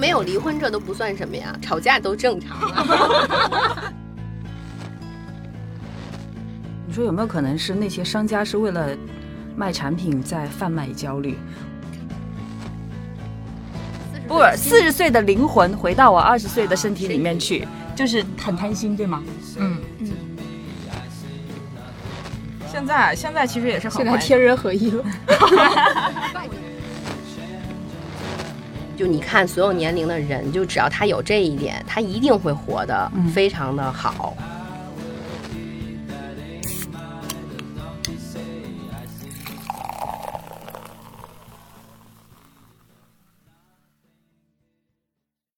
[0.00, 2.58] 没有离婚，这都不算什么呀，吵架都正常。
[2.58, 3.92] 啊
[6.88, 8.96] 你说有没有可能是那些商家是为了
[9.54, 11.38] 卖产品在贩卖焦虑？
[14.26, 19.22] 不，四十岁的灵魂回到我二十岁的身体里面去，就是很贪心，对吗？
[19.58, 20.08] 嗯嗯。
[22.72, 25.04] 现在现在其实也是很现在天人合一了。
[29.00, 34.36] 就你看，所有年龄的人，就只要他有这一点，他一定会活得非常的好。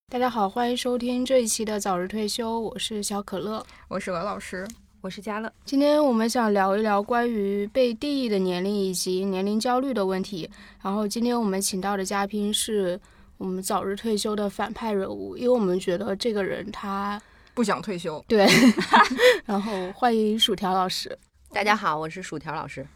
[0.08, 4.64] 大家好，欢迎收听这一期的早日退休，我是小可乐，我是鹅老师，
[5.00, 5.52] 我是佳乐。
[5.64, 10.48] 今天我们想聊一聊关于被定义的年龄以及年龄焦虑的问题。
[10.80, 13.00] 然后今天我们请到的嘉宾是。
[13.38, 17.20] 我们早日退休的反派人物，因为我们觉得这个人他
[17.54, 18.24] 不想退休。
[18.28, 18.46] 对，
[19.44, 21.16] 然后欢迎薯条老师。
[21.50, 22.86] 大家好，我是薯条老师。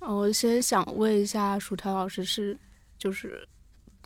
[0.00, 2.58] 我先想问一下，薯条老师是
[2.98, 3.46] 就是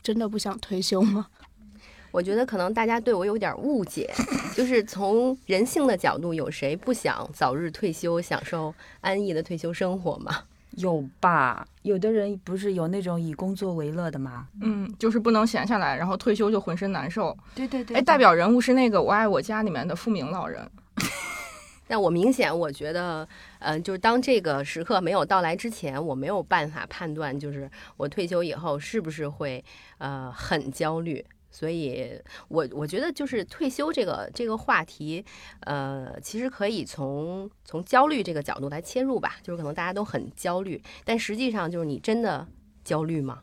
[0.02, 1.26] 真的不想退休吗？
[2.12, 4.10] 我觉得可能大家对我有点误解，
[4.54, 10.44] 就是从人性的角度，有谁不想早日退休，享受安逸的退休生活吗？
[10.72, 11.66] 有吧？
[11.82, 14.46] 有的人不是有那种以工作为乐的吗？
[14.60, 17.36] 嗯，就是不能闲下来，然后退休就浑身难受。
[17.54, 17.96] 对对对。
[17.96, 20.68] 哎，代表人物是那个《我爱我家》里面的富明老人。
[21.90, 23.26] 那我明显我觉得，
[23.60, 29.64] 嗯，就是当这个时刻没有到来之前，我没有办法判断，就是我退休以后是不是会
[29.96, 31.24] 呃很焦虑。
[31.50, 35.24] 所以，我我觉得就是退休这个这个话题，
[35.60, 39.36] 呃，其实可以从从焦虑这个角度来切入吧。
[39.42, 42.46] 就是可能大家都很焦虑，但实际上就是你真的
[42.84, 43.42] 焦虑吗？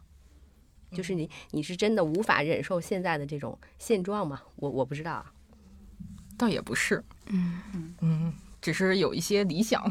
[0.91, 4.41] 就是你你是真的无法忍受现在的这种现状吗？
[4.57, 5.25] 我我不知道，
[6.37, 9.83] 倒也不是，嗯嗯，只是有一些理想，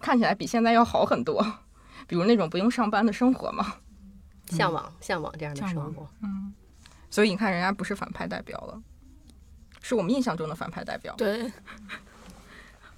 [0.00, 1.44] 看起来比现在要好很多，
[2.06, 3.74] 比如那种不用上班的生活嘛，
[4.46, 6.54] 向往向往这样的生活，嗯。
[7.10, 8.82] 所以你看，人家不是反派代表了，
[9.80, 11.14] 是我们印象中的反派代表。
[11.16, 11.50] 对。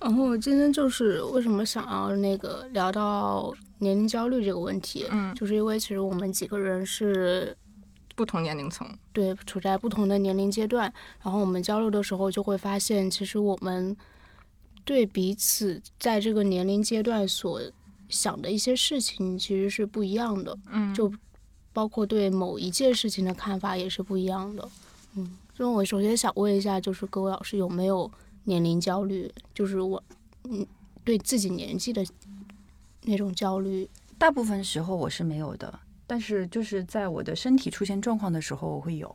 [0.00, 7.54] 然后今天就是为什么想要那个聊到年龄焦虑这个问题，嗯，就是因为其实我们几个人是
[8.16, 10.90] 不同年龄层，对，处在不同的年龄阶段，
[11.22, 13.94] 然后我们交流的时候就会发现，其实我们
[14.84, 17.60] 对彼此在这个年龄阶段所
[18.08, 21.12] 想的一些事情其实是不一样的，嗯，就。
[21.72, 24.68] 包括对某一件事情的看法也是不一样的，
[25.14, 28.10] 嗯，所以我首先想问一下，就是各位老师有没有
[28.44, 29.32] 年龄焦虑？
[29.54, 30.02] 就是我，
[30.44, 30.66] 嗯，
[31.04, 32.04] 对自己年纪的
[33.02, 33.88] 那种焦虑。
[34.18, 39.14] 大部分时候我是没有的，但是就是在我的身体出现状况的时候，我会有。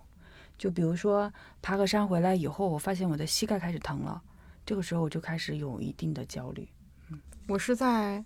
[0.58, 4.22] 就比如说爬个山回来以后，我发现我的膝盖开始疼了，
[4.66, 6.68] 这个时候我就开始有一定的焦虑。
[7.12, 8.24] 嗯，我是在。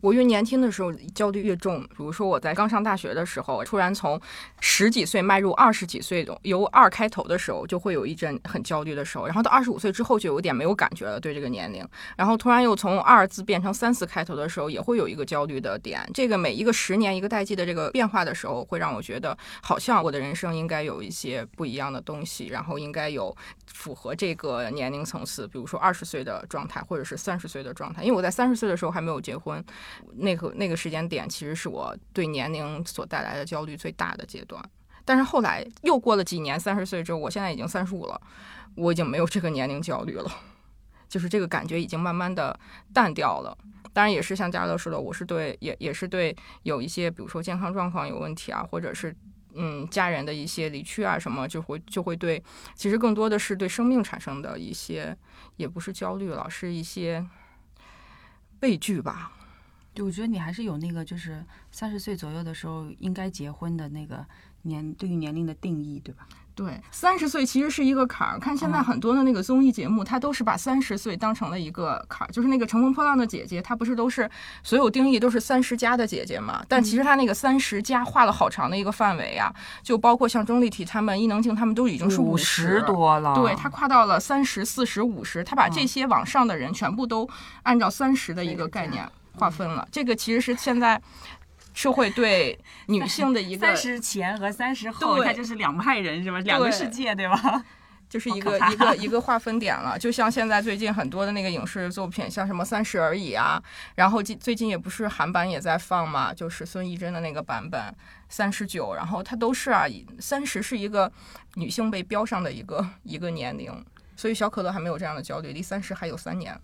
[0.00, 4.20] 我越年轻的时候焦虑越重，比如说我在刚上大学的时候，突然从
[4.60, 11.86] 十几岁迈入二十几岁的，由二开头的时候，就会有一阵很焦虑的时候，然后到二十五岁之后就有点没有感觉了，对这个年龄，
[12.16, 16.08] 然后突然又从二字变成三四开头的时候，也会有一个焦虑的点。
[16.14, 23.34] 这个每一个十年一个代际的这个变化的时候，会让我觉得好像我的人生应该有一些不一样的东西，然后应该有
[23.66, 29.64] 符合这个年龄层次，比如说二十岁的状态，或者是三十岁的状态，因为我在三十岁的时候还没有结婚。
[30.16, 34.62] 那个那个时间点，其实是我对年龄所带来的焦虑最大的阶段。
[35.04, 38.20] 但是后来又过了几年，三十岁之后，我现在已经三十五了，
[38.74, 40.30] 我已经没有这个年龄焦虑了，
[41.08, 42.58] 就是这个感觉已经慢慢的
[42.92, 43.56] 淡掉了。
[43.94, 49.16] 当然，也是像嘉乐说的，我是对也也是对有一些，比如说健康状况有问题啊，或者是
[49.54, 52.40] 嗯家人的一些离去啊什么，就会就会对，
[52.74, 55.16] 其实更多的是对生命产生的一些，
[55.56, 57.26] 也不是焦虑了，是一些
[58.60, 59.32] 畏惧吧。
[60.02, 64.24] 我觉得你还是有那个，就是三十岁左右的时候应该结婚的那个
[64.62, 66.26] 年对于年龄的定义，对吧？
[66.54, 68.36] 对，三十岁其实是一个坎儿。
[68.36, 72.30] 看现在很多的那个综艺节目，它都是把三十岁当成了一个坎儿。
[72.32, 74.28] 就是那个《乘风破浪的姐姐》，她不是都是
[74.64, 76.60] 所有定义都是三十加的姐姐嘛？
[76.66, 79.54] 但其实她那个三十加画了好长的一个范围啊，
[79.84, 83.36] 就包括像钟丽缇他们、伊能静他们都已经是五十多了。
[83.36, 87.28] 对，她跨到了三十四十五十，她把这些往上的人全部都
[87.62, 89.08] 按照三十的一个概念。
[89.38, 91.00] 划分了，这个其实是现在
[91.72, 96.38] 社会对女性的一个 三十前和三十后，它就是两派人是吧？
[96.40, 97.64] 两个世界对吧？
[98.08, 99.98] 就是一个一个一个划分点了。
[99.98, 103.62] 就像现在最近很多的那个影视作品，像什么《三十而已》啊，
[103.96, 107.94] 然后最最近也不是韩版也在放嘛，就是孙艺珍的那个版本
[108.30, 109.84] 三十九，然后它都是啊，
[110.18, 111.12] 三十是一个
[111.56, 113.70] 女性被标上的一个一个年龄，
[114.16, 116.58] 所以小可乐还没有这样的焦虑，离三十还有三年。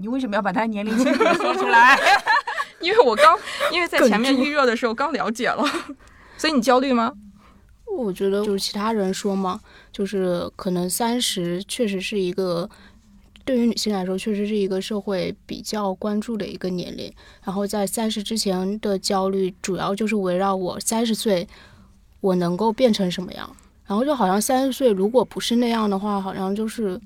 [0.00, 1.98] 你为什么要把他年龄说出来？
[2.80, 3.38] 因为我刚
[3.70, 5.64] 因为在前面预热的时候刚了解了，
[6.36, 7.12] 所以你焦虑吗？
[7.96, 9.60] 我觉得就是其他人说嘛，
[9.92, 12.68] 就是可能三十确实是一个
[13.44, 17.12] 对于女性来说，确实是一个社会比较关注的一个年龄。
[17.44, 21.46] 然后在三十之前的焦虑，主要就是围绕我三十岁
[22.20, 23.56] 我能够变成什么样。
[23.84, 26.98] 然后就好像三十岁如果不是那样的话，好像就是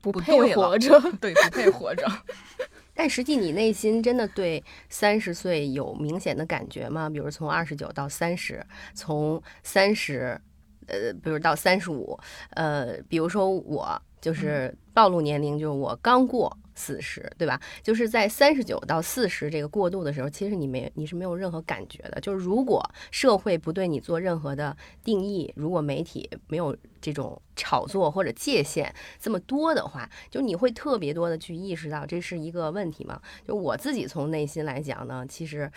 [0.00, 1.00] 不不配活着。
[1.20, 2.06] 对，不配活着。
[2.94, 7.08] 但实际你内心真的对三十岁有明显的感觉吗？
[7.08, 10.40] 比如从二十九到三十，从三十，
[10.86, 12.18] 呃，比如到三十五，
[12.50, 17.60] 呃，比如说我就是暴露年龄，就是我刚过四十，对吧？
[17.82, 22.20] 就是在三十九到四十这个过渡的时候，其实你没你是没有任何感觉的。
[22.20, 22.80] 就是如果
[23.10, 33.20] 社会不对你做任何的定义，如果媒体没有这种炒作或者界限这么多的话，就你会特别多的去意识到这是一个问题吗？
[33.46, 35.70] 就我自己从内心来讲呢，其实，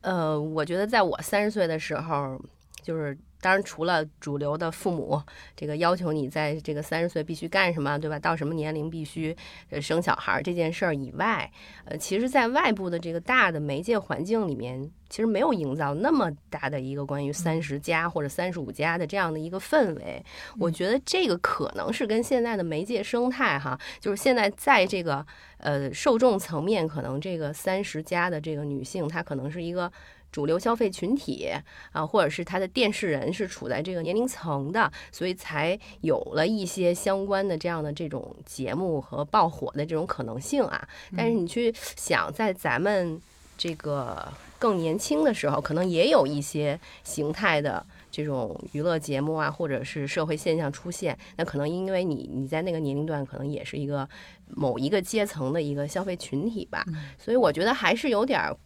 [0.00, 2.40] 呃，我觉得在我三十岁的时候，
[2.82, 5.20] 就是当然除了主流的父母
[5.56, 8.18] 这个要求你在这个三十岁必须干什么，对吧？
[8.18, 9.34] 到什么年龄必须
[9.70, 11.50] 呃生小孩儿这件事儿以外，
[11.84, 20.22] 呃，其实，在外部的这个大的媒介环境里面，其实没有营造那么大的一个关于三十加或者三十五加的这样的一个氛围。
[20.58, 25.26] 我觉得这个可能是跟现在的媒介生态哈，就是现在在这个
[25.58, 29.90] 呃受众层面，可能这个三十加的这个女性，她可能是一个。
[30.32, 31.48] 主流消费群体
[31.92, 40.88] 啊，或者是它的电视人是处在这个年龄层的，所以才有了一些相关的这样的这种节目和爆火的这种可能性啊。
[41.16, 43.20] 但是你去想，在咱们
[43.58, 51.18] 这个更年轻的时候，可能也有一些形态的这种娱乐节目啊，或者是社会现象出现。
[51.36, 54.08] 那可能因为你你在那个年龄段，可能也是一个
[54.46, 56.84] 某一个阶层的一个消费群体吧。
[57.18, 58.56] 所以我觉得还是有点儿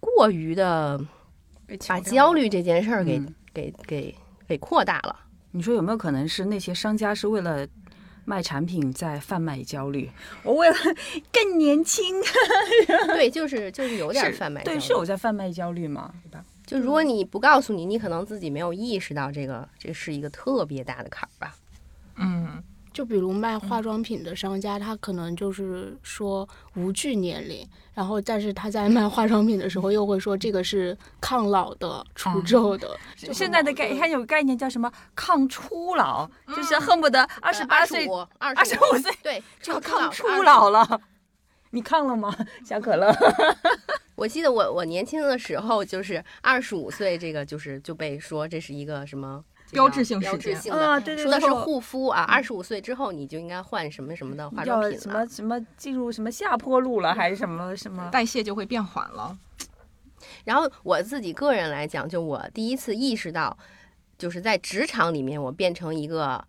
[0.00, 1.00] 过于的
[1.86, 4.14] 把焦虑这件事儿给、嗯给给
[4.46, 5.16] 给扩大了。
[5.50, 7.66] 你说有没有可能是那些商家是为了
[8.24, 10.08] 卖产品在贩卖焦虑？
[10.44, 10.76] 我为了
[11.32, 12.14] 更年轻，
[13.08, 16.14] 对，就是就是有点贩卖焦对，是有在贩卖焦虑吗？
[16.24, 16.44] 对吧？
[16.66, 21.56] 就如果你不告诉你，你可能自己没有意识到这个，这是一个特别大的坎儿吧。
[22.16, 22.62] 嗯，
[22.98, 27.64] 就比如卖化妆品的商家，他可能就是说无惧年龄，
[27.94, 32.98] 然后但是他在卖化妆品的时候又会说这个是抗老的、除皱的。
[33.16, 41.00] 就现在的概矛盾还有概念叫什么抗初老，就是恨不得二十八岁、呃二二十五岁对，就要抗初老了。
[41.70, 42.34] 你抗了吗，
[42.66, 43.14] 小可乐？
[44.16, 54.98] 我记得我我年轻的时候，就是二十五岁，这个就是就被说这是一个什么标志性标事件志性的，啊，对对，说的是护肤啊，二十五岁之后你就应该换什么什么的化妆品了。
[54.98, 58.08] 什么什么进入什么下坡路了，还是什么什么？
[58.10, 59.36] 代谢就会变缓了。
[60.44, 63.56] 然后我自己个人来讲，就我第一次意识到，
[64.16, 66.42] 就是在职场里面，我变成一个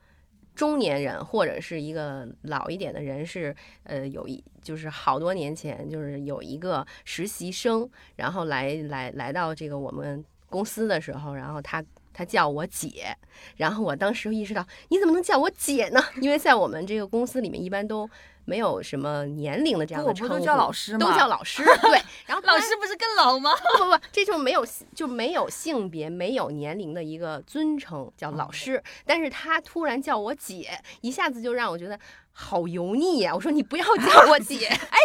[0.55, 11.83] 中年人或者是一个老一点的人是，呃，有一就是好多年前，就是有一个实习生，然后来来来到这个我们公司的时候，然后他。
[12.13, 13.15] 他叫我姐，
[13.57, 16.03] 然后我当时意识到，你怎么能叫我姐呢？
[16.21, 18.09] 因为在我们这个公司里面，一般都
[18.45, 21.63] 没有什么年龄的这样的称呼，都叫老师吗都叫老师。
[21.63, 23.51] 对， 然后老师不是更老吗？
[23.77, 24.65] 不不不，这就没有
[24.95, 28.81] 就没有性别、没有年龄的一个尊称，叫老师。
[29.05, 31.99] 但是他突然叫我姐，一下子就让我觉得
[32.31, 34.97] 好油腻呀、我说你不要叫我 姐，哎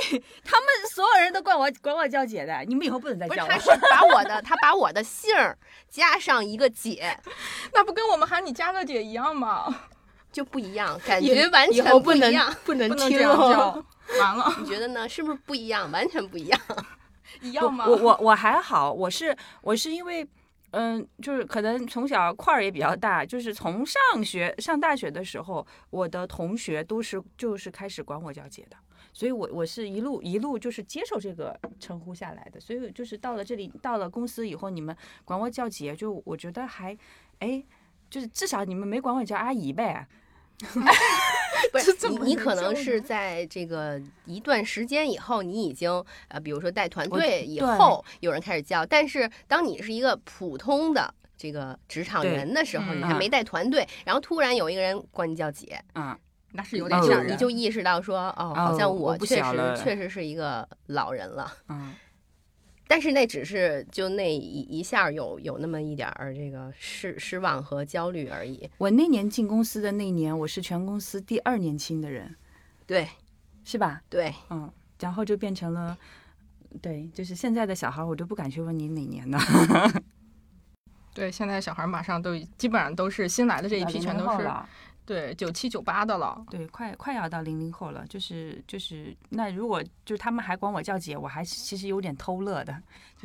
[0.44, 3.58] 他们所有人都管我管我叫姐的，你们以后不能再叫我他。
[3.58, 5.58] 是把我的他把我的姓儿
[5.90, 7.18] 加上一个姐，
[7.74, 9.82] 那不跟我们喊你佳乐姐一样吗？
[10.34, 12.56] 就不一样，感觉完全不能不一样。
[12.64, 13.84] 不能不能这样听哦。
[14.08, 15.08] 叫，完了， 你觉得呢？
[15.08, 15.90] 是不是不一样？
[15.90, 16.60] 完全不一样。
[17.40, 17.86] 一样吗？
[17.88, 20.28] 我我我还好，我是我是因为。
[20.76, 28.76] 嗯，就是可能从小块儿也比较大，就是从上学上大学的时候，我的同学都是就是开始管我叫姐的，
[29.12, 36.98] 所以我我是一路一路就是接受这个称呼下来的，所以就是到了这里到了公司以后，你们管我叫姐，就我觉得还
[37.38, 37.64] 哎，
[38.10, 40.08] 就是至少你们没管我叫阿姨呗，
[41.72, 45.90] 不是你，你可能是在这个一段时间以后，你已经
[46.28, 51.12] 呃，比如说带团队以后，有人开始叫，但是当你是一个普通的。
[51.36, 56.16] 这个职场人的时候，嗯你还没带团队，然后突然有一个人管你叫姐，嗯，
[56.52, 57.32] 那是有点吓人。
[57.32, 61.52] 你就意识到说，哦，好像哦我确实确实是一个老人了。
[61.68, 61.92] 嗯，
[62.86, 68.68] 但是那只是就那一一下有有那么一点儿这个失失望和焦虑而已。
[68.78, 72.34] 我那年进公司的那年，我是全公司第二年轻的人，
[72.86, 73.08] 对
[73.64, 74.02] 是吧？
[74.08, 75.96] 对，嗯，然后就变成了，
[76.82, 79.38] 对，就是现在的小孩，我都不敢去问你哪年的，
[81.14, 84.68] 对，现在小孩马上都基本上都是新来的这一批，全都是了。
[85.06, 86.44] 对九七九八的了。
[86.50, 92.74] 对，快快要到零零后了，就是就是，那如果就是他们还管我叫姐，我还其实有点偷乐的，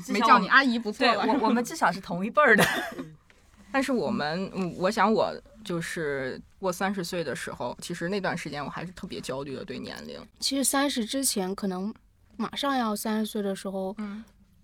[0.06, 1.06] 就没叫你阿姨不错。
[1.08, 2.66] 我我们至少是同一辈儿的。
[3.72, 5.32] 但是我们，嗯，我想我
[5.64, 10.20] 就是过三十岁的时候，其实那段时间我还是特别焦虑的，对年龄。
[10.40, 11.94] 其实三十之前，可能
[12.36, 14.24] 马上要三十岁的时候，嗯，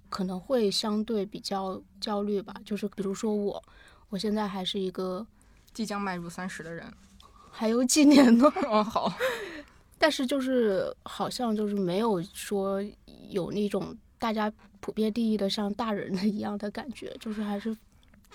[0.09, 2.55] 可能会相对比较焦虑吧。
[2.65, 3.63] 就是比如说我，
[4.09, 5.23] 我现在还是一个
[5.75, 6.91] 即将迈入三十的人。
[7.51, 9.13] 还有几年呢， 哦，好，
[9.99, 12.81] 但是就是好像就是没有说
[13.29, 17.75] 有那种大家普遍定义的像大人的一样的感觉，就是还是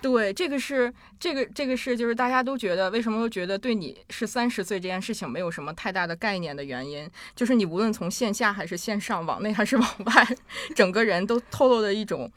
[0.01, 10.27] 对，这个是这个这个是就是大家都觉得为什么都觉得对你是三十岁这件事情没有什么太大的概念的原因，就是你无论从线下还是线上，往内还是往外，
[10.75, 12.31] 整个人都透露的一种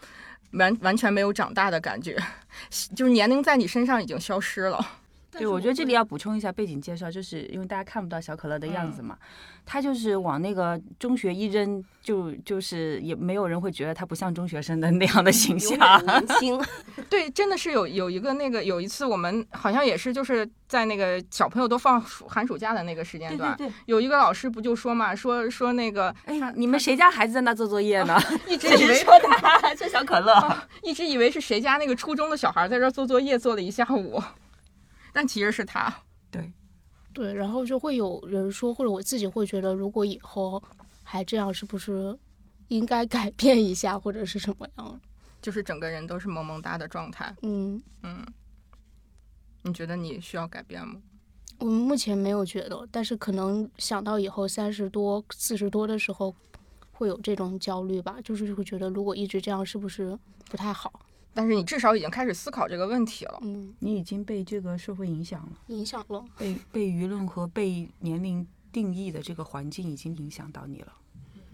[0.54, 2.16] 完完全没有长大的感觉，
[2.94, 5.03] 就是年龄在你身上已经消失了。
[5.38, 9.16] 对，我觉得这里要补充一下背景介绍，就是因为大家看不到小可乐的样子嘛，
[9.66, 16.06] 他就是往那个中学一扔，就就是也没有人会觉得他不像中学生的 那样的形象远。
[16.06, 16.60] 年 轻。
[17.10, 28.18] 对，真的是有有一个那个有一次我们好像也是就是在那个小朋友都放暑寒暑假的那个时间段，对对，有一个老师不就说嘛，说说那个哎，你们谁家孩子在那做作业呢？
[28.48, 30.34] 一直以为说他，说小可乐。
[30.82, 34.22] 一直以为是谁家那个初中的小孩在这做作业做了一下午，
[35.14, 35.94] 但其实是他。
[36.30, 36.52] 对，
[37.12, 40.62] 对然后就会有人说，或者我自己会觉得，如果以后
[41.02, 42.18] 还这样，是不是
[42.68, 45.00] 应该改变一下，或者是什么样？
[45.40, 47.35] 就是整个人都是萌萌哒的状态。
[47.42, 48.26] 嗯，嗯，
[49.62, 51.00] 你觉得你需要改变吗？
[51.59, 56.35] 我目前没有觉得，但是可能想到以后三十多、四十多的时候，
[56.90, 60.18] 会有这种焦虑吧，就是会觉得如果一直这样，是不是
[60.50, 60.92] 不太好？
[61.34, 63.38] 但是你至少已经开始思考这个问题了。
[63.42, 66.24] 嗯，你已经被这个社会影响了，影响了。
[66.38, 70.92] 被被舆论和被年龄定义的这个环境已经影响到你了。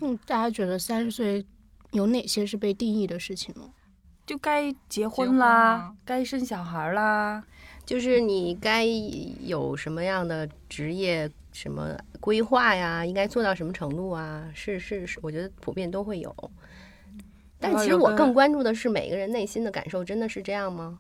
[0.00, 1.44] 嗯，大家觉得三十岁
[1.92, 3.62] 有哪些是被定义的事情呢？
[4.26, 7.42] 就该结婚婚啦，啊该生小孩啦，
[7.84, 13.04] 就是你该有什么样的职业什么规划呀？
[13.04, 14.48] 应该做到什么程度啊？
[14.54, 16.34] 是是是，我觉得普遍都会有。
[17.60, 20.98] 但其实我更关注的是每个人内心的感受，真的是这样吗？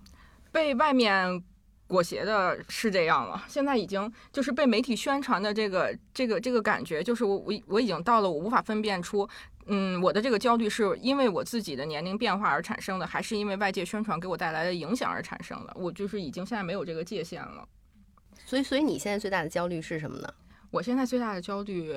[0.52, 1.42] 被外面
[1.86, 9.28] 裹挟的是这样了，现在已经就是被媒体宣传的这个这个这个感觉，就是我我我已经到了我无法分辨出，
[9.66, 15.72] 嗯，我的这个焦虑是因为我自己的年龄变化而产生的，还是因为外界宣传给我带来的影响而产生的？
[15.76, 17.66] 我就是已经现在没有这个界限了。
[18.44, 20.28] 所以，所以你现在最大的焦虑是什么呢？
[20.70, 21.92] 我现在最大的焦虑，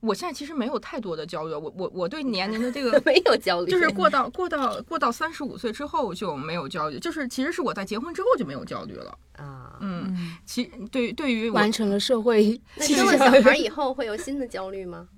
[0.00, 9.18] 我现在其实没有太多的焦虑，我我我对年龄的这个 没有焦虑，就是过到过到过到三十五岁之后就没有焦虑，就是其实是我在结婚之后就没有焦虑了。
[9.34, 9.78] 啊。
[9.80, 15.08] 嗯，嗯，其对对于完成了社会 那生了小孩以后会有新的焦虑吗？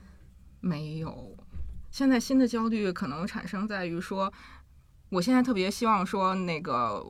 [0.60, 1.36] 没有，
[1.90, 4.32] 现在新的焦虑可能产生在于说，
[5.10, 7.04] 我现在特别希望说那个。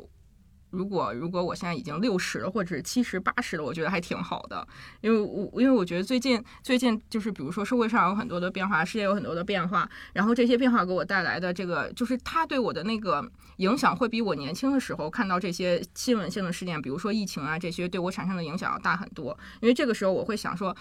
[0.75, 4.66] 如果如果我现在已经六十，或者七十八十了，我觉得还挺好的，
[5.00, 13.25] 因为我因为我觉得最近最近就是比如说社会上有很多的变化，世界有很多的变化，然后这些变化给我带来的这个，就是他对我的那个
[13.57, 20.76] 影响会比我年轻的时候看到这些新闻性的事件，比如说疫情啊这些对我产生的影响要大很多，因为这个时候我会想说。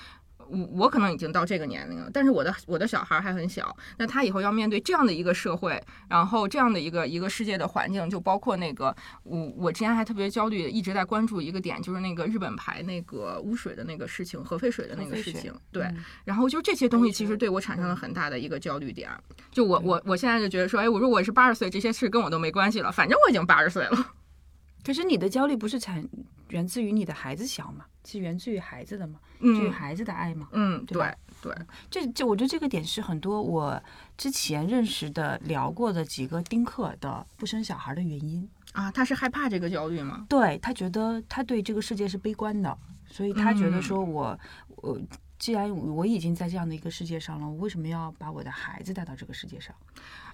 [0.49, 16.03] 我我可能已经到这个年龄了，但是我的我的小孩还很小，那他以后要面对这样的一个社会，然后这样的一个一个世界的环境，就包括那个我我之前还特别焦虑，一直在关注一个点，就是那个日本排那个污水的那个事情，核废水的那个事情，对，嗯。
[16.25, 19.09] 然后就这些东西其实对我产生了很大的一个焦虑点，
[19.51, 24.13] 就我我我现在就觉得说，哎，我如果我是八十岁，这些事跟我都没关系了，反正我已经八十岁了，
[24.83, 26.07] 可是你的焦虑不是产
[26.49, 30.47] 源自于你的孩子小嘛，是源自于孩子的嘛，基于嗯孩子的爱嘛。
[30.51, 31.55] 嗯，对对对，
[31.89, 33.81] 这这，我觉得这个点是很多我
[34.17, 38.47] 之前认识的聊过的几个丁克的不生小孩的原因。
[38.73, 40.25] 啊，他是害怕这个焦虑吗？
[40.27, 44.39] 对他觉得他对这个世界是悲观的，所以他觉得嗯说我
[44.77, 44.99] 我
[45.43, 49.75] 既然我已经在这样的一个世界上了，我为什么要把我的孩子带到这个世界上？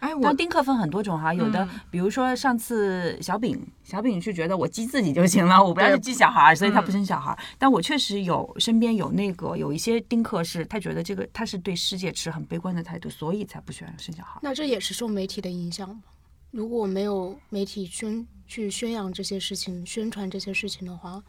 [0.02, 7.40] 哎，我当丁克分很多种哈，有的嗯比如说上次小饼，小饼是觉得我激自己就行了，我不要对去激小孩，所以他嗯不生小孩儿。
[7.58, 14.40] 但我确实有身边有那个有一些丁克是，他觉得这个他是对世界持很悲观的态度，所以才不喜欢生小孩。
[14.44, 16.04] 那这也是受媒体的影响吗？
[16.52, 21.20] 如果没有媒体宣去宣扬这些事情、宣传这些事情的话，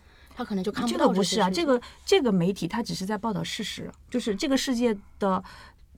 [0.41, 5.45] 他可能就看这到个不是啊，这个这个媒体它只是在报道事实，就是这个世界的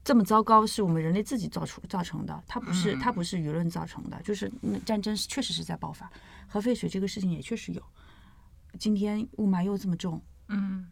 [0.03, 6.11] 这么糟糕是我们人类自己造出造成的，它不是它不是舆论造成的，就是嗯战争确实是在爆发，
[6.49, 7.81] 核废水这个事情也确实有，
[8.81, 10.89] 今天雾霾又这么重，嗯，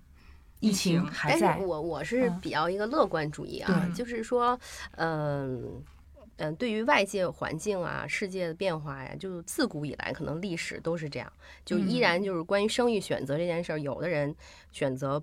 [0.60, 2.40] 疫疫情还在是，我我是嗯。
[2.40, 3.92] 比较一个乐观主义啊，对。
[3.92, 4.56] 就是说，
[4.92, 5.82] 嗯。
[6.42, 11.30] 嗯，对于外界环境啊、世界的变化呀，就自古以来可能历史都是这样，
[11.66, 14.34] 就依然就是关于生育选择这件事儿，有的人
[14.72, 15.22] 选择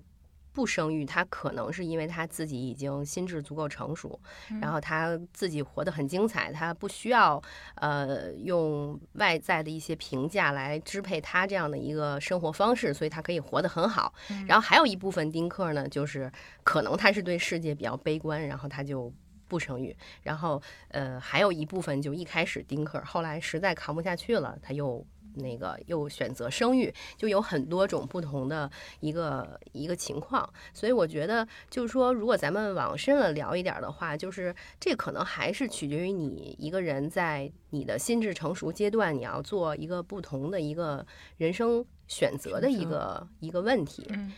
[0.52, 4.20] 不生育，他可能是因为他自己已经心智足够成熟，
[4.60, 7.42] 然后他自己活得很精彩，他不需要
[7.74, 14.14] 呃用外在的一些评价来支配他这样的一个生活方式，所以他可以活得很好。
[14.46, 16.30] 然后还有一部分丁克呢，就是
[16.62, 19.12] 可能他是对世界比较悲观，然后他就。
[19.48, 30.48] 不生育，然后呃，还有一部分就一开始丁克，后来实在扛不下去了，他又那个又选择生育，就有很多种不同的一个一个情况。
[30.74, 44.06] 所以我觉得，就是说，如果咱们往深了聊一点的话，就是这可能还是取决于你一个人在你的心智成熟阶段，你要做一个不同的一个人生选择的一个一个问题。
[44.10, 44.32] 嗯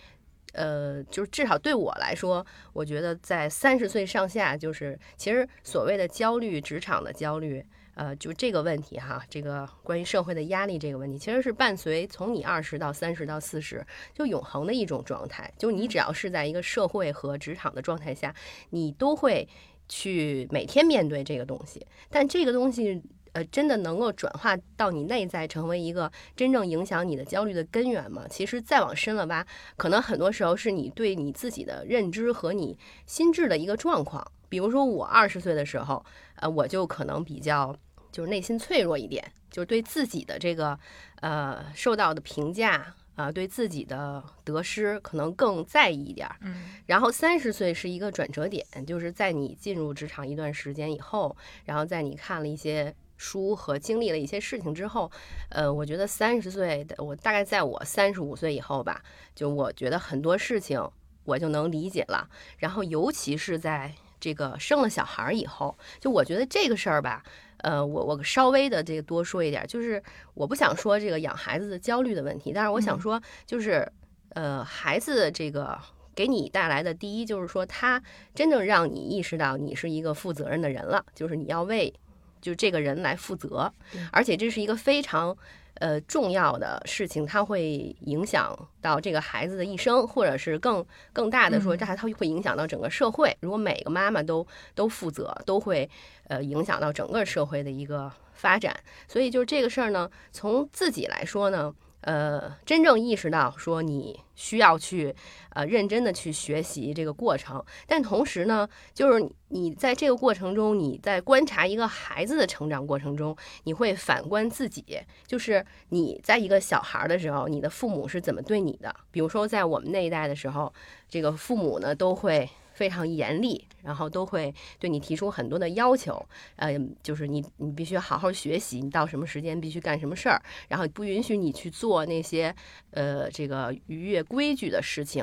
[0.52, 7.64] 呃，就是至少对我来说，我觉得在三十岁上下，就是其实所谓的焦虑，职场的焦虑，
[7.94, 15.52] 呃，就这个问题哈，这个关于社会的压力这个问题，其实是伴随从你二十到三十到四十，就永恒的一种状态。
[15.56, 18.34] 就你只要是在一个社会和职场的状态下，
[18.70, 19.48] 你都会
[19.88, 23.02] 去每天面对这个东西，但这个东西。
[23.32, 28.26] 呃，真的能够转化到你内在，成为一个真正影响你的焦虑的根源吗？
[28.28, 29.46] 其实再往深了挖，
[29.76, 34.26] 可能很多时候是你对你自己的认知和你心智的一个状况。
[34.48, 36.04] 比如说，我二十岁的时候，
[36.36, 37.76] 呃，我就可能比较
[38.10, 40.76] 就是内心脆弱一点，就是对自己的这个
[41.20, 46.36] 呃受到的评价啊、对自己的得失可能更在意一点儿。
[46.40, 55.10] 嗯然后三十岁是一个转折点，就是在你进入职场一段时间以后，然后在你看了一些书和经历了一些事情之后，
[55.50, 59.02] 呃，我觉得三十岁的我大概在我三十五岁以后吧，
[59.34, 60.82] 就我觉得很多事情
[61.24, 62.26] 我就能理解了。
[62.56, 67.22] 然后尤其是在这个生了小孩儿以后，就我觉得这个事儿吧，
[67.58, 70.02] 呃，我我稍微的这个多说一点，就是
[70.32, 73.86] 我不想说这个养孩子的焦虑的问题，但是我想说就是。
[74.34, 75.76] 呃，孩子这个
[76.14, 78.00] 给你带来的第一就是说，他
[78.32, 81.92] 真正让你意识到你是一个负责任的人了，就是你要为
[82.40, 83.72] 就这个人来负责，
[84.10, 85.36] 而且这是一个非常
[85.74, 93.36] 呃重要的事情，它会影响到这个孩子的一生，或者是更更大的说，嗯这还它会影响到整个社会。
[93.40, 95.88] 如果每个妈妈都都负责，都会
[96.28, 98.74] 呃影响到整个社会的一个发展。
[99.06, 101.74] 所以就是这个事儿呢，从自己来说呢。
[102.02, 105.14] 呃，真正意识到说你需要去
[105.50, 118.94] 呃认真的去学习这个过程，但同时呢，就是你在这个过程中，你在观察一个孩子的成长过程中，你会反观自己，就是你在一个小孩的时候，你的父母是怎么对你的？
[119.10, 120.72] 比如说在我们那一代的时候，
[121.08, 122.48] 这个父母呢都会。
[122.80, 126.18] 非常严厉，然后都会对你提出很多的要求，
[126.56, 130.40] 呃，就是你你必须好好学习，你到什么时间必须干什么事儿，
[130.70, 132.54] 然后不允许你去做那些
[132.92, 135.22] 呃这个逾越规矩的事情。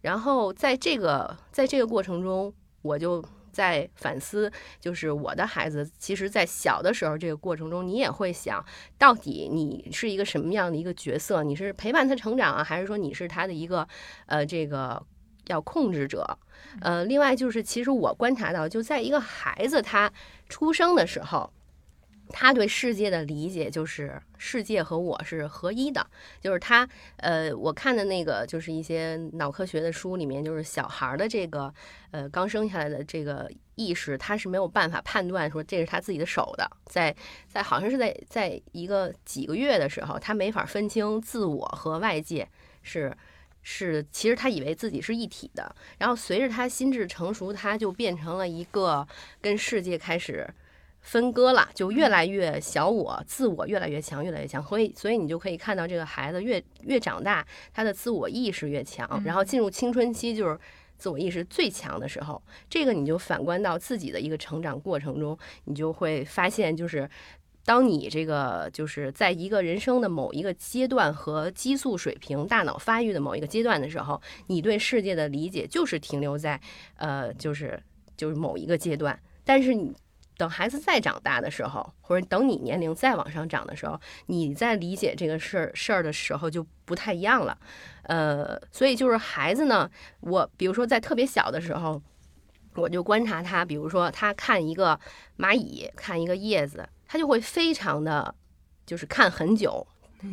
[0.00, 8.64] 然后在这个在这个过程中，我就在反思，就是我的孩子，其实在小的时候这个过程中，你也会想
[8.98, 11.44] 到底你是一个什么样的一个角色？
[11.44, 13.86] 你是陪伴他成长啊，还是说你是他的一个
[14.26, 15.00] 呃这个
[15.46, 16.38] 要控制者？
[16.80, 20.12] 呃，另外就是，其实我观察到，就在一个孩子他
[20.48, 21.50] 出生的时候。
[22.28, 26.04] 他对世界的理解就是世界和我是合一的，
[26.40, 26.86] 就是他
[27.18, 31.72] 呃，我看的那个就是一些脑科学的书里面，就是小孩儿的这个
[32.10, 37.14] 呃刚生下来的这个意识，他是没有办法判断说这是他自己的手的，在
[37.46, 42.48] 在好像是在在一个几个月的时候，他没法分清自我和外界
[42.82, 43.16] 是。
[43.68, 49.04] 是，其实他以为自己是一体的，然后随着他心智成熟，他就变成了一个
[49.40, 50.48] 跟世界开始
[51.00, 54.62] 分割了，就越来越小我，自我越来越强，越来越强。
[54.62, 60.56] 所以，所以你就可以看到这个孩子越越长大，他的自我意识越强，然后进入青春期，就是
[60.96, 67.10] 自我意识最强的时候，这个你就反观到自己的一个成长过程中，你就会发现，就是
[67.66, 76.58] 当你这个就是在一个人生的某一个阶段和激素水平、大脑发育的某一个阶段的时候，你对世界的理解就是停留在
[76.96, 77.78] 呃，就是
[78.16, 79.94] 就是某一个阶段，但是你。
[80.38, 87.56] 等孩子再长大的时候，或者等你年龄再往上涨的时候，你在理解这个事儿事儿的时候就不太一样了。
[88.02, 92.02] 呃，所以就是孩子呢，我比如说在特别小的时候，
[92.74, 95.00] 我就观察他，比如说他看一个
[95.38, 98.34] 蚂蚁，看一个叶子，他就会非常的，
[98.84, 99.86] 就是看很久。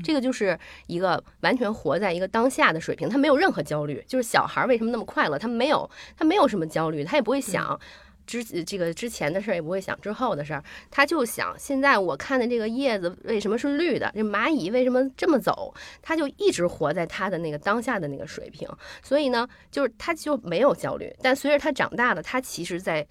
[0.03, 0.57] 这个就是
[0.87, 4.03] 一个完全活在一个当下的水平，他没有任何焦虑。
[4.07, 5.37] 就是小孩为什么那么快乐？
[5.37, 7.79] 他没有，他没有什么焦虑，他也不会想。
[8.25, 18.65] 之这个之前的事儿也不会想之后的事儿，他就想现在我看的这个叶子为什么是绿的，这蚂蚁为什么这么走，他就一直活在他的那个当下的那个水平，
[19.03, 21.13] 所以呢，就是他就没有焦虑。
[21.21, 23.05] 但随着他长大了，他其实在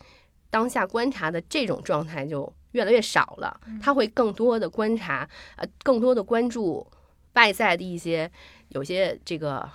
[0.48, 6.86] 当下观察的这种状态就越来越少了，他会更多的观察，呃，更多的关注
[7.34, 8.30] 外在的一些
[8.68, 9.68] 有些这个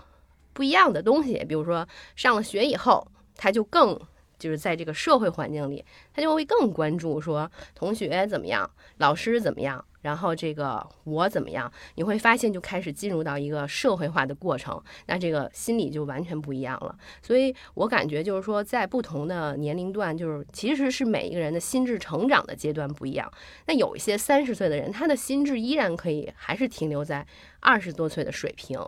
[0.54, 4.00] 不一样的东西，比如说上了学以后，他就更。
[4.40, 5.84] 就是在这个社会环境里，
[6.14, 11.70] 他就会更关注说同学怎么样，老师怎么样，然后这个我怎么样。
[11.96, 16.98] 你会发现就开始进入到一个社会化的过程，那这个心理就完全不一样了。
[17.22, 23.30] 所以我感觉就是说，在不同的年龄段，就是其实是每一个人的心智成长的阶段不一样。
[23.66, 27.28] 那有一些三十岁的人，他的心智依然可以还是停留在
[27.60, 28.80] 二十多岁的水平。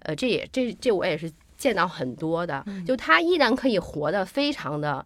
[0.00, 1.32] 呃，这也这这我也是。
[1.58, 5.04] 见到很多的，就他依然可以活得非常的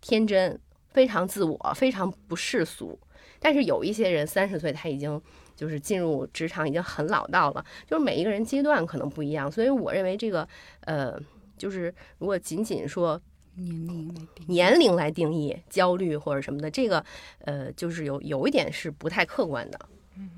[0.00, 2.98] 天真，非常自我，非常不世俗。
[3.40, 5.20] 但是有一些人三十岁他已经
[5.56, 9.50] 就是进入职场已经很老道了，就是每一个人阶段可能不一样。
[9.50, 10.46] 所以我认为这个
[10.82, 11.18] 呃，
[11.58, 13.20] 就是如果仅仅说
[13.56, 17.04] 年龄年龄来定义焦虑或者什么的，这个
[17.40, 19.88] 呃，就是有有一点是不太客观的。
[20.16, 20.30] 嗯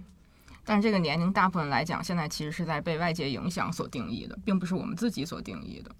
[0.64, 5.90] 但是这个年龄大部分来讲，现在其实是在被外界影响所定义的，并不是我们自己所定义的。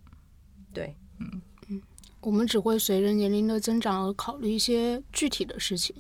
[0.73, 1.83] 对，嗯嗯，
[2.21, 5.97] 我们只会随着年龄的增长而考虑一些具体的事情，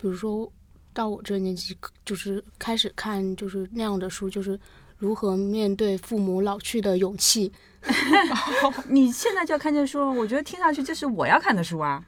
[0.00, 0.50] 比如说
[0.92, 4.58] 到我这个年纪，就是开始看就是那样的书，就是
[4.96, 7.52] 如何面对父母老去的勇气。
[8.88, 12.04] 你现在就要看这书，我觉得听上去这是我要看的书啊。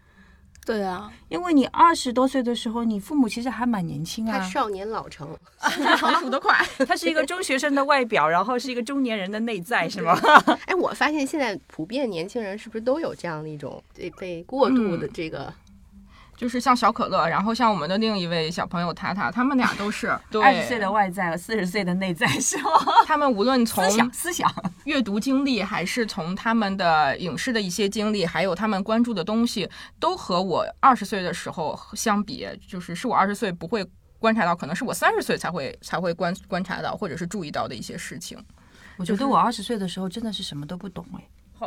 [0.66, 4.38] 对啊，因为你二十多岁的时候，你父母其实还蛮年轻啊。
[4.38, 5.36] 他少年老成，
[5.96, 6.54] 成熟的快。
[6.86, 10.12] 他是一个中学生的外表，然后是一个中年人的内在，是吗？
[10.66, 15.52] 哎，我发现现在普遍年轻人是不是都有这样的一种被被过度的这个。
[16.40, 20.06] 就是像小可乐，然后像我们的另一位小朋友塔塔，他们俩都是
[20.42, 22.70] 二十岁的外在和四十岁的内在，是吗？
[23.04, 24.50] 他们无论从思想、思想、
[24.84, 33.86] 阅读经历，还是从他们的影视的一些经历，还有他们关注的东西，都和我二十岁的时候相比，就是是我二十岁不会
[34.18, 38.42] 观察到，可能是我三十岁才会才会观观察到或者是注意到的一些事情。
[38.96, 41.22] 我觉得我二十岁的时候真的是什么都不懂哎。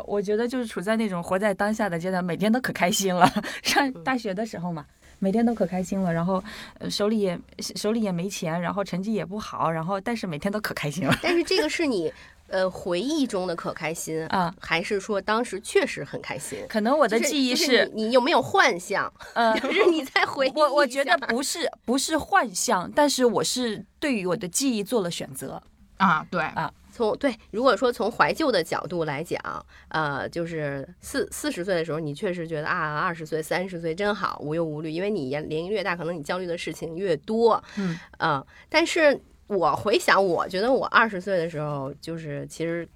[0.06, 3.29] 我觉得就是处在那种活在当下的阶段，每天都可开心了。
[3.62, 4.86] 上大学的时候嘛，
[5.19, 6.43] 每天都可开心了，然后
[6.89, 11.15] 手里也手里也没钱，然后成绩也不好，然后但是每天都可开心了。
[11.21, 12.12] 但是这个是你
[12.47, 16.60] 呃回忆中的可开心啊，还是说当时确实很开心？
[16.67, 19.12] 可能我的记忆是你有没有幻想？
[19.34, 20.51] 呃， 就是你在回忆。
[20.56, 25.62] 我我觉得不是不是幻象，但是我是对于我的记忆做了选择
[25.97, 26.71] 啊，对啊。
[26.93, 29.41] 从对，如果说从怀旧的角度来讲，
[29.88, 38.45] 呃，就是四四十岁的时候，你确实觉得啊，二十岁、三十岁真好，无忧无虑，因为你年龄越大，可能你焦虑的事情越多，嗯啊。
[38.69, 42.88] 但是我回想，我觉得我二十岁的时候，就是其实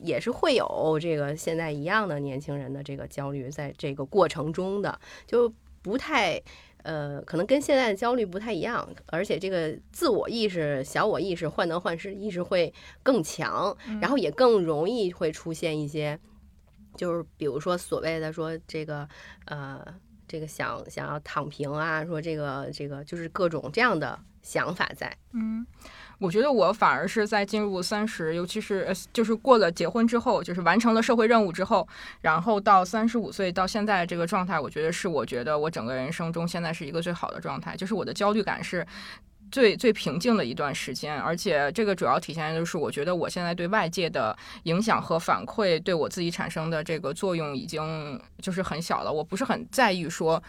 [0.00, 6.40] 也是会有这个现在一样的年轻人的这个焦虑，在这个过程中的就不太。
[6.82, 16.18] 呃，可能跟现在的焦虑不太一样，而且这个自我意识、小我意识、患得患失意识会更强，然后也更容易会出现一些，
[16.96, 19.08] 就是比如说所谓的说这个
[19.46, 19.84] 呃，
[20.26, 25.66] 这个想想要躺平啊，说这个这个就是各种这样的想法在，嗯。
[26.22, 31.86] 我觉得我反而是在进入三十，尤其是就是过了结婚之后，就是完成了社会任务之后，
[32.20, 38.86] 然后到三十五岁到现在这个状态，我觉得是我觉得我整个人生中现在是一个最好的状态，就是我的焦虑感是
[39.50, 50.40] 最最平静的一段时间，而且这个主要体现就是，我觉得我现在对外界的影响和反馈对我自己产生的这个作用已经就是很小了，我不是很在意说。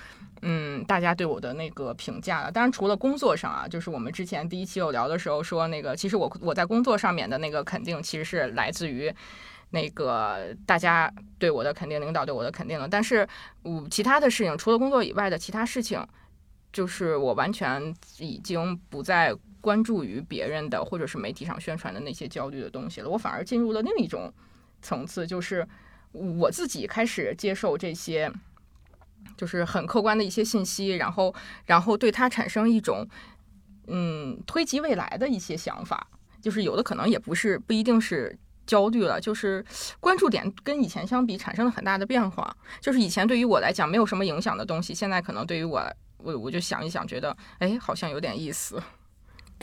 [0.45, 2.51] 嗯，大家对我的那个评价了。
[2.51, 9.09] 当然，除了工作上啊，就是我们之前第一期有聊的时候说，那个其实我我在工作上面的那个肯定，其实是来自于
[9.69, 12.85] 那个大家对我的肯定，领导对我的肯定的。
[12.89, 13.25] 但是，
[13.63, 16.05] 嗯，其他的事情，除了工作以外的其他事情，
[16.73, 23.09] 就是我完全已经不再关注于别人的或者是媒体上宣传的那些焦虑的东西了。
[23.09, 24.29] 我反而进入了另一种
[24.81, 25.65] 层次，就是
[26.11, 28.29] 我自己开始接受这些。
[29.35, 31.33] 就是很客观的一些信息，然后，
[31.65, 33.07] 然后对他产生一种，
[33.87, 36.07] 嗯，推及未来的一些想法。
[36.41, 39.63] 就是有的可能也不是，不一定是焦虑了，就是
[40.01, 42.53] 关注点跟以前相比产生了很大的变化。
[42.81, 45.81] 就是以前对于我来讲没有什么影响的东西，现在可能对于我，
[46.17, 48.81] 我我就想一想，觉得，哎，好像有点意思。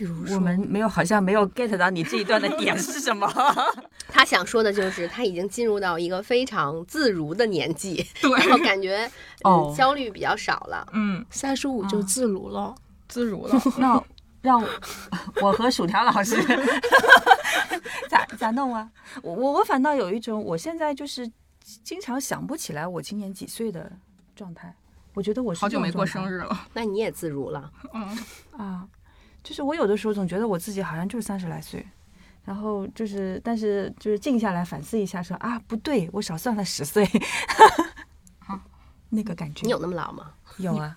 [0.01, 3.31] 比如说，我们没有，好像没有 get 到你这一段的点是什么。
[4.09, 9.07] 他想说的就是，他已经进入到一个非常自如的年纪，对，然后感觉
[9.45, 10.89] 哦嗯焦虑比较少了。
[10.95, 12.75] 嗯，三十五就自如了。
[13.09, 13.63] 自如了。
[13.77, 14.03] 那
[14.41, 14.65] 让
[15.43, 16.35] 我和薯条老师
[18.09, 18.91] 咋咋弄啊？
[19.21, 21.31] 我我我反倒有一种，我现在就是
[21.85, 23.93] 经常想不起来我今年几岁的
[24.35, 24.75] 状态。
[25.13, 26.67] 我觉得我是好久没过生日了。
[26.73, 28.17] 那你也自如了，嗯，
[28.57, 28.87] 啊，
[29.43, 31.87] 就是我有的时候总觉得我自己好像就是三十来岁，
[32.45, 37.09] 然后就是但是就是静下来反思一下说啊不对，我少算了十岁，
[39.11, 40.33] 那个感觉你有那么老吗？
[40.59, 40.97] 有啊，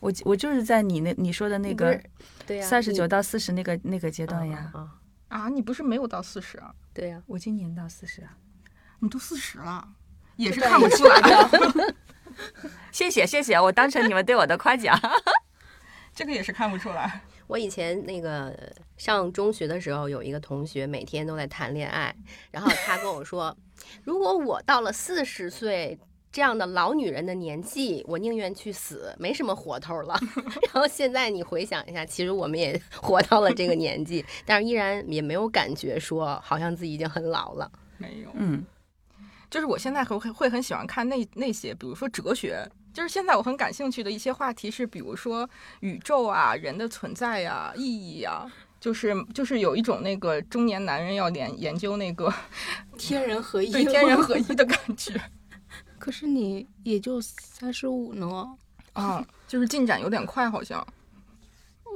[0.00, 2.00] 我我就是在你那你说的那个
[2.46, 4.88] 对呀，三十九到四十那个那个阶段呀，啊，
[5.28, 6.74] 啊，你不是没有到四十啊？
[6.92, 8.36] 对呀，我今年到四十啊，
[9.00, 9.88] 你都四十了，
[10.36, 11.94] 也是看不出来的。
[12.92, 14.98] 谢谢谢谢，我当成你们对我的夸奖。
[16.14, 17.20] 这个也是看不出来。
[17.48, 18.54] 我以前那个
[18.96, 22.14] 上中学的时候，有一个同学每天都在谈恋爱，
[22.52, 23.56] 然后他跟我说，
[24.04, 25.98] 如果我到了四十岁
[26.30, 30.14] 这样的老女人的年纪，我宁愿去死，没什么活头了。
[30.72, 37.72] 然后现在你回想一下，其实我们也 活到了这个年纪，但是依然也没有感觉说好像自己已经很老了。
[37.96, 38.64] 没有，嗯，
[39.50, 42.62] 就是我现在会会会很喜欢看那那些，比如说哲学，
[42.98, 48.44] 就是现在我很感兴趣的一些话题是，比如说宇宙啊、人的存在呀、意义呀。
[48.80, 52.32] 就是就是有一种那个中年男人要研研究那个
[52.98, 55.20] 天人合一，对天人合一的感 觉
[55.98, 58.56] 可是你也就三十五呢。
[58.94, 60.84] 啊，就是进展有点快，好像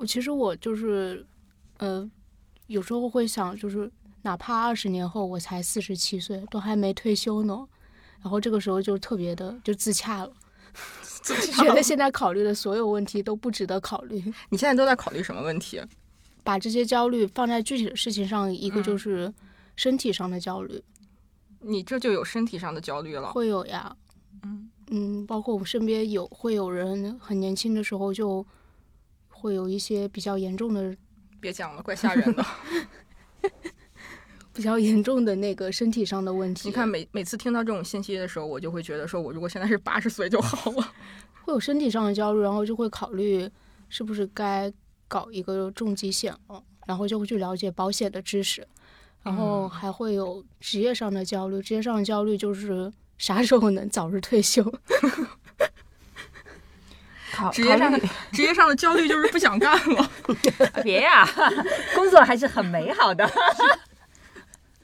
[0.00, 1.24] 我其实我就是，
[1.78, 2.08] 呃，
[2.68, 3.90] 有时候会想，就是
[4.22, 7.66] 哪怕二十年后我才四十七岁，都还没退休呢，
[8.20, 10.32] 然后这个时候就特别的就自洽了，
[11.22, 14.16] 觉得现在考虑的所有问题都不值得考虑，
[14.50, 15.80] 你现在都在考虑什么问题？
[16.44, 19.32] 把这些焦虑放在具体的事情上，一个嗯就是
[19.76, 20.82] 身体上的焦虑，
[21.60, 23.30] 你这就有身体上的焦虑了。
[23.32, 23.94] 会有呀，
[24.42, 28.44] 嗯嗯，包括我们身边有会有人很年轻的时候就
[29.28, 30.96] 会有一些比较严重的、
[31.40, 32.44] 别讲了，怪吓人的。
[34.52, 36.68] 比较严重的那个身体上的问题。
[36.68, 40.92] 你看每每次听到这种信息的时候，我就会觉得说，我如果现在是八十岁就好了。
[41.44, 43.50] 会有身体上的焦虑，然后就会考虑
[43.88, 44.72] 是不是该
[45.08, 48.64] 搞一个重疾险了，然后就会去了解保险的知识，
[49.24, 54.62] 然后嗯还会有职业上的焦虑，职业上的焦虑就是啥时候能早日退休。
[57.32, 57.98] 考职业上的
[58.30, 60.10] 职业上的焦虑就是不想干了。
[60.84, 61.26] 别呀、
[61.94, 63.28] 工作还是很美好的。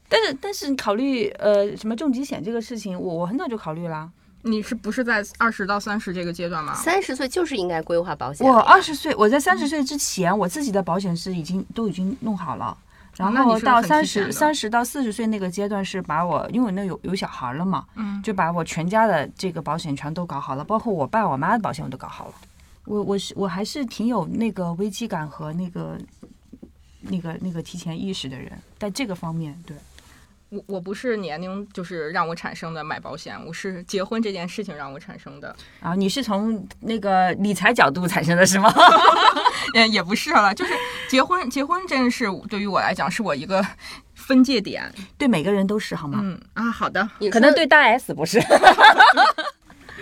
[0.08, 4.10] 但是但是考虑呃什么重疾险这个事情，我我很早就考虑了。
[4.42, 6.72] 你是不是在二十到三十这个阶段吗？
[6.74, 8.58] 三十岁就是应该规划保险我。
[8.60, 12.76] 二十岁，我在三十岁之前，我自己的保险是已经都已经弄好了。
[13.16, 22.34] 然后到三十三十到四十岁那个阶段是把我，因为我那有有小孩了嘛，嗯，就把我全家的这个保险全都搞好了，包括我爸我妈的保险我都搞好了。
[22.84, 25.98] 我我是我还是挺有那个危机感和那个
[27.00, 29.76] 那个那个提前意识的人，在这个方面，对，
[30.50, 35.54] 我我不是年龄就是让我产生的买保险，我是结婚这件事情让我产生的。
[35.80, 38.72] 啊，你是从那个理财角度产生的是吗？
[39.74, 40.72] 也也不是了，就是
[41.08, 43.64] 结婚结婚这件事对于我来讲是我一个
[44.14, 44.90] 分界点。
[45.18, 46.20] 对每个人都是好吗？
[46.22, 48.40] 嗯啊，好的，你可能对大 S 不是。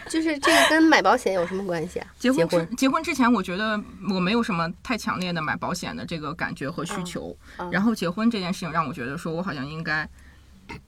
[0.08, 2.06] 就是这个跟买保险有什么关系啊？
[2.16, 7.36] 结婚结婚之结婚之前，我觉得我没有什么太强烈的买保险的这个感觉和需求。
[7.58, 10.08] 嗯然后结婚这件事情让我觉得说，我好像应该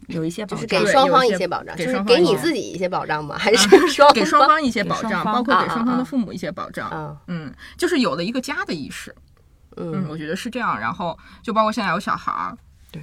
[0.09, 3.37] 有一些保就是障给双方一些保障，给就是给你自己一些保障吗？
[3.39, 6.89] 还是双给双方一些保障，包括给双方的啊父母一些保障。
[6.91, 7.17] 啊？
[7.29, 9.15] 嗯，就是有了一个家的意识。
[9.77, 10.79] 嗯，嗯我觉得是这样。
[10.79, 12.57] 然后就包括现在有小孩儿，
[12.91, 13.03] 对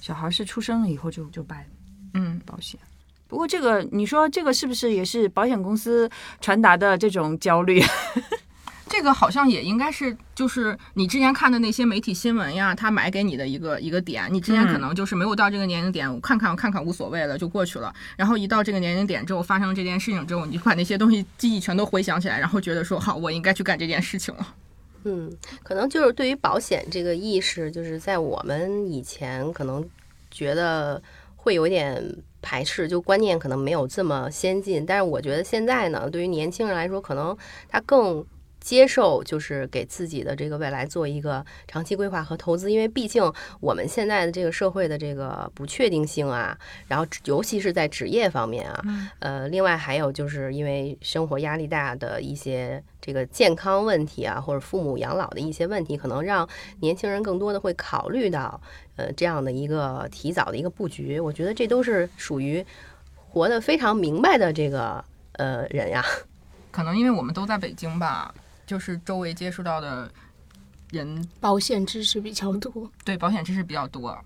[0.00, 1.64] 小孩是出生了以后就就办
[2.14, 2.78] 嗯，保险。
[3.26, 6.08] 不过这个你说这个是不是也是保险公司
[6.40, 7.82] 传达的这种焦虑？
[8.86, 14.28] 这个好像也应该是，就是你之前看的那些媒体新闻呀，他买给你的一个一个点。
[14.30, 17.92] 你之前可能就是没有到这个年龄点，我看看我看看无所谓了，就过去了。
[18.16, 24.54] 然后一到这个年龄点之后，发生这件事情之后，你就把那些东西记忆全都回想起来，然后觉得说好，我应该去干这件事情了。
[25.04, 25.30] 嗯，
[25.62, 29.86] 可能就是对于保险这个意识，就是在我们以前可能
[30.30, 31.02] 觉得
[31.36, 32.02] 会有点
[32.40, 34.84] 排斥，就观念可能没有这么先进。
[34.86, 37.36] 但是我觉得现在呢，对于年轻人来说，可能
[37.68, 38.24] 他更
[38.64, 43.22] 接受，就是给自己的这个未来做一个长期规划和投资，因为毕竟
[43.60, 46.56] 我们现在的这个社会的这个不确定性啊，
[46.88, 48.82] 然后尤其是在职业方面啊，
[49.18, 56.48] 呃，另外还有就是因为生活压力大的一些这个健康问题啊，或者父母养老的一些问题，可能让
[56.80, 58.58] 年轻人更多的会考虑到
[58.96, 61.20] 呃这样的一个提早的一个布局。
[61.20, 62.64] 我觉得这都是属于
[63.28, 66.02] 活得非常明白的这个呃人呀。
[66.72, 68.34] 可能因为我们都在北京吧，
[68.66, 70.10] 就是周围接触到的
[70.90, 74.16] 人保险知识比较多，对保险知识比较多。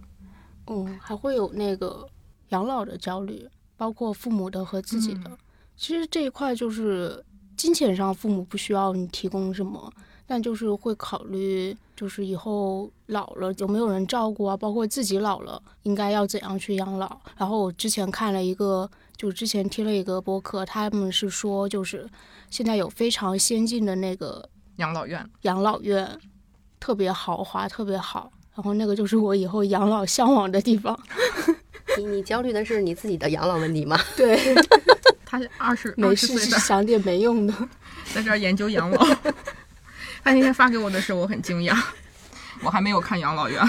[0.66, 2.07] 嗯，还会有那个
[2.51, 5.31] 养老的焦虑，包括父母的和自己的。
[5.77, 7.24] 其实这一块就是
[7.57, 9.92] 金钱上，父母不需要你提供什么，
[10.27, 17.18] 但就是会考虑，就是以后老了有没有人照顾啊，包括自己老了应该要怎样去养老。
[17.37, 22.09] 然后我之前看了一个，就之前听了一个播客，他们是说，就是
[22.50, 26.09] 现在有非常先进的那个养老院，养老院，
[26.78, 28.33] 特别豪华，特别好。
[28.54, 30.96] 然后那个就是我以后养老向往的地方。
[31.98, 33.98] 你你焦虑的是你自己的养老问题吗？
[34.16, 34.54] 对，
[35.26, 37.52] 他二十没事二十岁的，想点没用的。
[38.14, 39.04] 在这儿研究养老。
[40.22, 41.76] 他那天发给我的时候，我很惊讶，
[42.62, 43.61] 我还没有看养老院。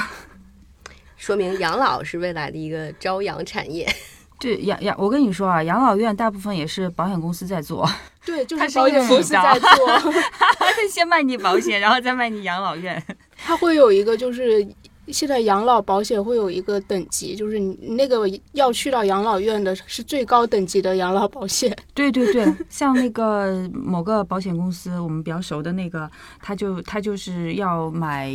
[1.18, 3.92] 说明养老是未来的一个朝阳产业。
[4.40, 7.88] 对养养，我跟你说啊，养老院大部分也是保险公司在做，
[8.26, 10.14] 对，就是保险公司在做，
[10.90, 13.04] 先卖你保险，然后再卖你养老院。
[13.38, 14.68] 它会有一个就是。
[15.12, 21.76] 现在养老保险会有一个等级，就是你那个要去到养老院的是最高等级的养老保险。
[21.96, 26.08] 对对对，像那个某个保险公司，我们比较熟的那个，
[26.40, 28.32] 他就他就是要买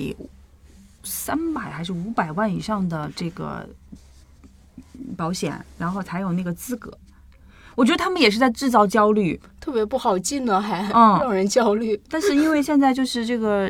[1.05, 3.65] 三百还是五百万以上的这个
[5.17, 6.93] 保险，然后才有那个资格。
[7.77, 12.01] 我觉得他们也是在制造焦虑，特别不好进呢，还、嗯让人焦虑。
[12.09, 13.69] 但是因为现在就是这个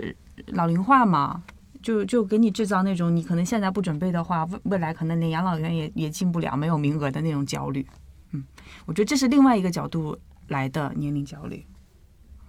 [0.48, 1.42] 老龄化嘛，
[1.82, 7.86] 就就给你制造那种你可能现在不准备的话，未未来可能连养老院也也进不了，没有名额的那种焦虑。
[8.32, 8.44] 嗯，
[8.84, 10.18] 我觉得这是另外一个角度
[10.48, 11.64] 来的年龄焦虑。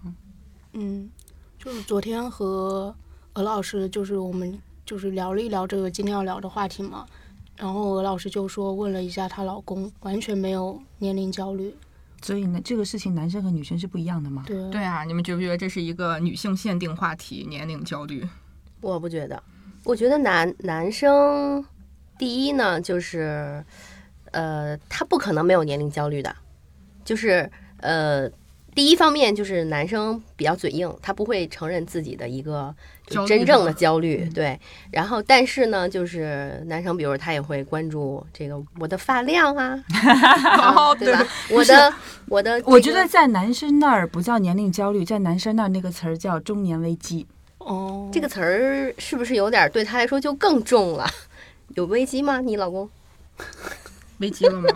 [0.04, 0.14] 嗯
[0.74, 1.10] 嗯，
[1.58, 2.94] 就是昨天和
[3.32, 7.06] 鹅老师，就是我们就是聊了一聊这个今天要聊的话题嘛。
[7.56, 11.74] 然后鹅老师就说问了一下她老公，完全没有年龄焦虑。
[12.22, 14.42] 所以呢，这个事情男生和女生是不一样的嘛？
[14.46, 17.46] 对对啊，你们觉不觉得这是一个女性限定话题？
[17.48, 18.26] 年龄焦虑？
[18.80, 19.40] 我不觉得，
[19.84, 21.64] 我觉得男男生
[22.18, 23.64] 第一呢，就是
[24.32, 26.34] 呃，他不可能没有年龄焦虑的，
[27.04, 28.28] 就是呃，
[28.76, 32.72] 第一方面就是男生比较嘴硬，他不会承认自己的一个
[33.26, 34.60] 真正的焦虑，对。
[34.90, 39.82] 然后，但是呢，就是男生，比如他也会关注这个我的发量啊，
[40.60, 41.26] 啊对吧？
[41.48, 41.94] 我的
[42.28, 47.26] 我的这个，我觉得在男生那儿不叫年龄焦虑，在男生那儿那个词儿叫中年危机。
[47.56, 51.08] 哦，这个词儿是不是有点对他来说就更重了？
[51.68, 52.42] 有危机吗？
[52.42, 52.90] 你老公？
[54.20, 54.68] 危机了吗？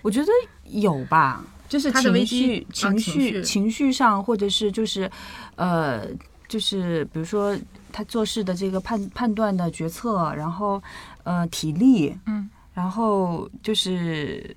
[0.00, 0.30] 我觉得
[0.64, 5.10] 有吧，就是他的危、机啊情绪、情绪情绪上，或者是就是，
[5.56, 6.06] 呃，
[6.48, 7.56] 就是比如说
[7.92, 10.82] 他做事的这个判判断的决策，然后
[11.22, 14.56] 呃体力，嗯，然后就是。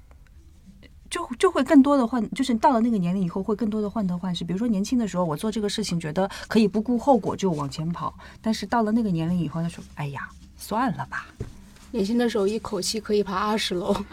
[1.09, 4.43] 就就会更多的患，就是到了那个年龄以后，会更多的患得患失。
[4.43, 11.25] 比如说年轻的时候，我做这个事情觉得可以不顾后果就往前跑，但是到了那个年龄以后，他说：“哎呀，算了吧。
[11.91, 13.95] 年轻的时候一口气可以爬二十楼。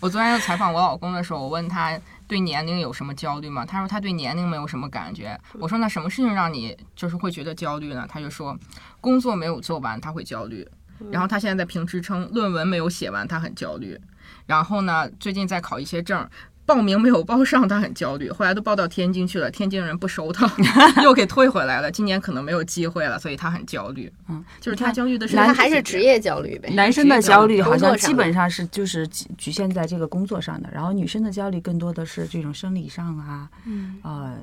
[0.00, 3.66] 我昨天采访我老公的时候，我问他对年龄有什么焦虑吗？
[3.66, 5.38] 他说他对年龄没有什么感觉。
[5.58, 8.06] 我说那什么事情让你就是会觉得焦虑呢？
[8.08, 8.58] 他就说
[9.00, 10.66] 工作没有做完他会焦虑，
[11.10, 14.00] 然后他现在在评职称，论文没有写完他很焦虑，
[14.46, 16.26] 然后呢最近在考一些证。
[16.72, 18.30] 报名没有报上，他很焦虑。
[18.30, 20.48] 后来都报到天津去了，天津人不收他，
[21.02, 21.90] 又给退回来了。
[21.90, 24.12] 今年可能没有机会了，所以他很焦虑。
[24.28, 26.70] 嗯，就是他焦虑的是他这些还是职业焦虑呗？
[26.70, 34.38] 男生的焦虑好像基本上是就是局局限在这个工作上的，然后女生的焦虑更多的是这种生理上啊，嗯，呃，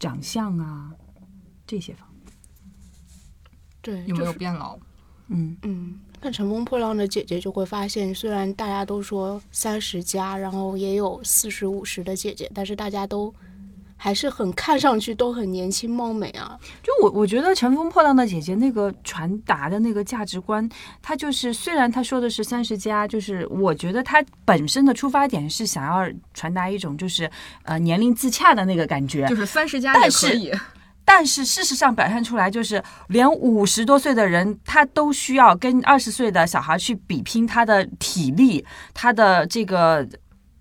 [0.00, 0.90] 长相啊，
[1.68, 2.34] 这些方面。
[3.80, 4.76] 对，有没有变老？
[5.28, 13.34] 嗯，嗯，看《乘风破浪的姐姐》就会发现，虽然大家都说三十加，然后也有四十五十的姐姐，但是大家都
[13.96, 16.58] 还是很看上去都很年轻貌美啊。
[16.82, 20.68] 就我我觉得《乘风破浪的姐姐》那个传达的那个价值观，
[21.00, 27.30] 它就是虽然她说的是三十加，就是我觉得她本身的出发点是想要传达一种就是
[27.62, 30.60] 呃年龄自洽的那个感觉，就是三十加但是也可以。
[31.12, 40.06] 但是事实上表现出来就是，连五十多岁的人他都需要跟二十岁的小孩去比拼他的体力，他的这个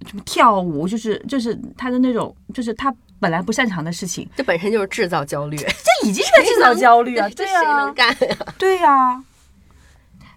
[0.07, 7.29] 什么跳舞，就是就是他的那种，就是他本来不擅长的事情，这本身就是制造焦虑，这已经在制造焦虑 啊！
[7.29, 8.37] 这对谁能，干呀？
[8.57, 9.23] 对呀，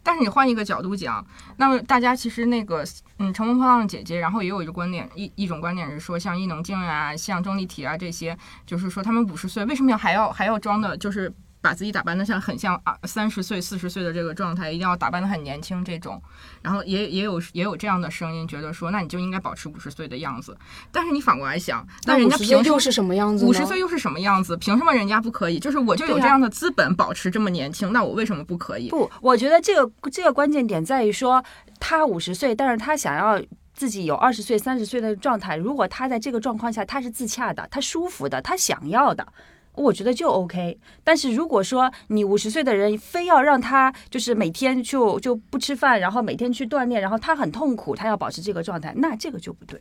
[0.02, 2.84] 但是你换一个角度讲，那么大家其实那个，
[3.22, 11.32] 嗯，《乘风破浪的姐姐》，然后也有一个观点，一一种观点是说，像伊能静啊，像钟丽缇啊这些，就是说他们五十岁为什么要还要还要装的，就是
[11.62, 16.20] 把自己打扮的像很像二三十岁、四十岁的这个状态，一定要打扮的很年轻这种。
[16.60, 20.54] 然后也也有也有这样的声音，觉得说，那你就应该保持五十岁的样子。
[20.90, 23.46] 但是你反过来想，那人家50凭什么是什么样子？
[23.46, 24.56] 五十岁又是什么样子？
[24.56, 25.58] 凭什么人家不可以？
[25.58, 28.90] 就是我就有这样的资本保持这么年轻，那我为什么不可以？
[28.90, 31.42] 不，我觉得这个这个关键点在于说，
[31.78, 33.40] 他五十岁，但是他想要。
[33.74, 39.26] 自己有二十岁、三十岁的状态，如果他在这个状况下他是自洽的，他舒服的，他想要的，
[39.74, 40.78] 我觉得就 OK。
[41.02, 49.80] 但是如果说你五十岁的人非要让他就是每天就就不吃饭，然后每天去锻炼，然后他很痛苦，他要保持这个状态，那这个就不对。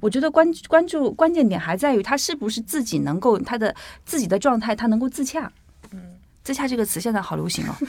[0.00, 5.52] 我觉得关关注关键点还在于他是不是自己能够他的自己的状态，他能够自洽。
[5.92, 7.74] 嗯，自洽这个词现在好流行哦。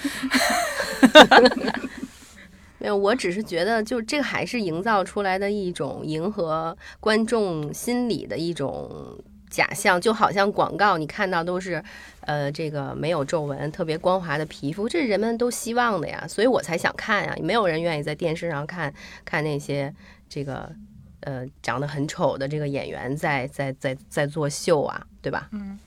[2.80, 9.16] 没有，我只是觉得，就这个还是营造出来的一种迎合观众心理的一种
[9.52, 11.84] 假象，就好像广告你看到都是，
[12.22, 17.36] 呃，这个没有皱纹、特别光滑的皮肤，这是人们都希望的呀，所以我才想看呀。
[17.44, 18.92] 没有人愿意在电视上看
[19.26, 19.94] 看那些
[20.30, 20.72] 这个
[21.20, 25.50] 呃长得很丑的这个演员在在在在作秀啊，对吧？
[25.52, 25.78] 嗯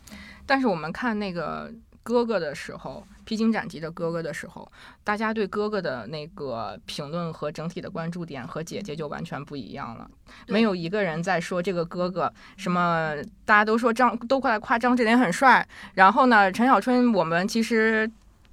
[0.46, 4.70] 但是我们看那个哥哥的时候，披荆斩棘的哥哥的时候，
[5.02, 10.08] 大家对哥哥的那个评论和整体的关注点和姐姐就完全不一样了。
[10.48, 13.14] 没有一个人在说这个哥哥什么，
[13.44, 15.66] 大家都说张都过来夸张智霖很帅。
[15.94, 18.10] 然后呢，陈小春我们其实。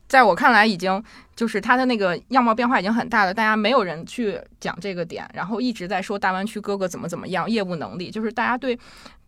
[0.07, 1.01] 在我看来，已经
[1.38, 8.78] 就是他的那个样貌变化已经很大了，大家没有人去讲这个点，然后一直在说大湾区哥哥怎么怎么样，业务能力，就是大家对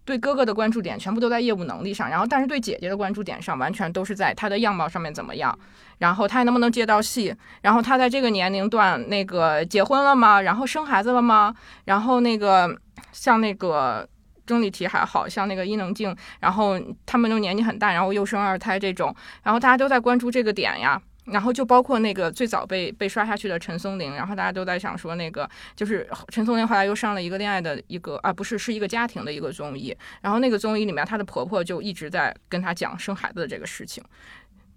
[0.06, 5.58] 对哥哥的关注点全部都在业务能力上，然后但是对姐姐的关注点上完全都是在她的样貌上面怎么样，
[5.98, 10.42] 然后她还能不能接到戏，然后她在这个年龄段那个结婚了吗？
[10.42, 11.54] 然后生孩子了吗？
[11.86, 12.78] 然后那个
[13.12, 14.08] 像那个。
[14.46, 21.02] 钟丽缇还好像那个伊能静，然后他们都年纪很大，然后又生二胎这种，然后大家都在关注这个点呀。
[21.26, 34.04] 然后就包括那个最早被被刷下去的陈松伶，然后大家都在想说那个就是陈松伶后来又上了一个恋爱的一个啊不是是一个家庭的一个综艺，然后那个综艺里面她的婆婆就一直在跟她讲生孩子的这个事情，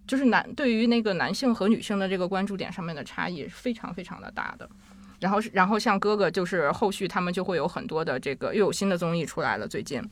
[0.07, 4.69] 就是男对于那个男性和女性的这个关注点上面的差异非常非常的大的。
[5.19, 10.03] 然后然后像哥哥就是后续他们就会有很多的这个又有新的综艺出来了，最近。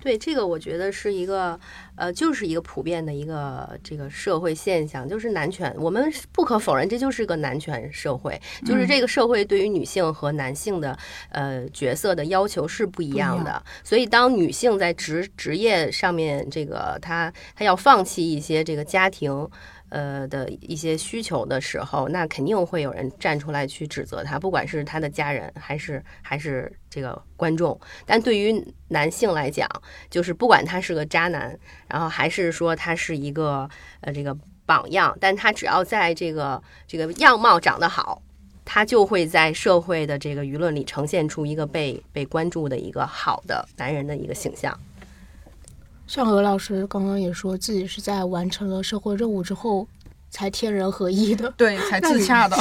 [0.00, 1.58] 对这个，我觉得是一个，
[1.96, 5.74] 呃，就是一个普遍的一个这个社会现象，就是男权。
[5.78, 10.96] 我们不可否认，这就是个男权社会，就是这个社会对于女性和男性的
[11.30, 13.62] 呃角色的要求是不一样的。
[13.82, 19.48] 所以，当女性在职职业上面，这个她她要放弃一些这个家庭。
[19.94, 27.78] 呃的一些需求的时候，那肯定会有人站出来去指责他，不管是他的家人还是还是这个观众。
[28.04, 28.52] 但对于
[28.88, 29.68] 男性来讲，
[30.10, 31.56] 就是不管他是个渣男，
[31.88, 33.70] 然后还是说他是一个
[34.00, 34.36] 呃这个
[34.66, 38.20] 榜样，但他只要在这个这个样貌长得好，
[38.64, 44.76] 他就会在社会的这个舆论里呈现出一个被被关注的一个好的男人的一个形象。
[46.06, 49.88] 像何老师刚刚也说自己是在完成了社会任务之后
[50.30, 52.56] 才天人合一的，对，才自洽的。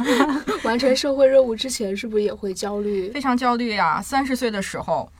[0.64, 3.10] 完成社会任务之前是不是也会焦虑？
[3.10, 4.00] 非常焦虑呀！
[4.00, 5.10] 三十岁的时候，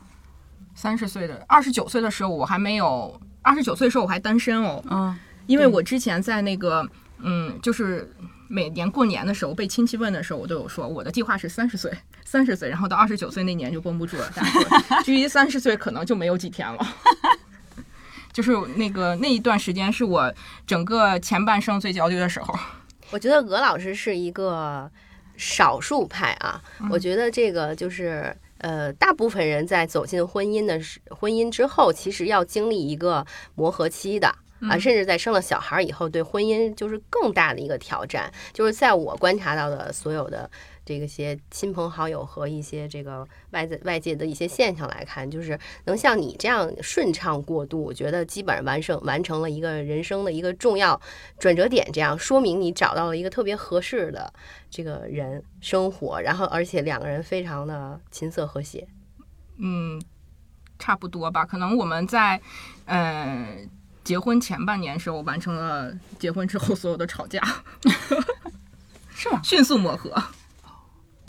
[0.74, 4.82] 三十岁的二十九岁的时候，我还没有二十九岁的时候我还单身哦。
[4.90, 5.16] 嗯，
[5.46, 6.86] 因为我之前在那个
[7.18, 8.10] 嗯，就是
[8.48, 11.92] 每年过年的时候被亲戚问的时候，我都有说我的计划是三十岁，
[12.24, 14.58] 三十岁，然后到二十九岁那年就绷不住了，但是
[15.04, 16.86] 距离三十岁可能就没有几天了。
[18.38, 20.32] 就是那个那一段时间是我
[20.64, 22.56] 整个前半生最焦虑的时候。
[23.10, 24.88] 我觉得鹅老师是一个
[25.36, 33.26] 少数派啊，我觉得这个就是呃，大部分人在走进婚姻的时婚姻之后，其实要经历一个
[33.56, 34.32] 磨合期的。
[34.60, 38.32] 啊，甚至在生了小孩以后，对婚姻就是更大的一个挑战。
[38.52, 40.48] 就是在我观察到的所有的
[40.88, 50.98] 这个些亲朋好友和一些这个外在外界的一些现象来看，就是能像你这样顺畅过渡，我觉得基本上完成完成了一个人生的一个重要
[51.38, 51.86] 转折点。
[51.92, 54.32] 这样说明你找到了一个特别合适的
[54.70, 58.88] 这个人生活，然后而且两个人非常的琴瑟和谐。
[59.58, 60.00] 嗯，
[60.78, 61.44] 差不多吧。
[61.44, 62.40] 可能我们在
[62.86, 63.68] 嗯。
[64.04, 67.42] 结婚前半年时候完成了结婚之后所有的吵架，
[69.14, 69.38] 是吗？
[69.44, 70.10] 迅速磨合，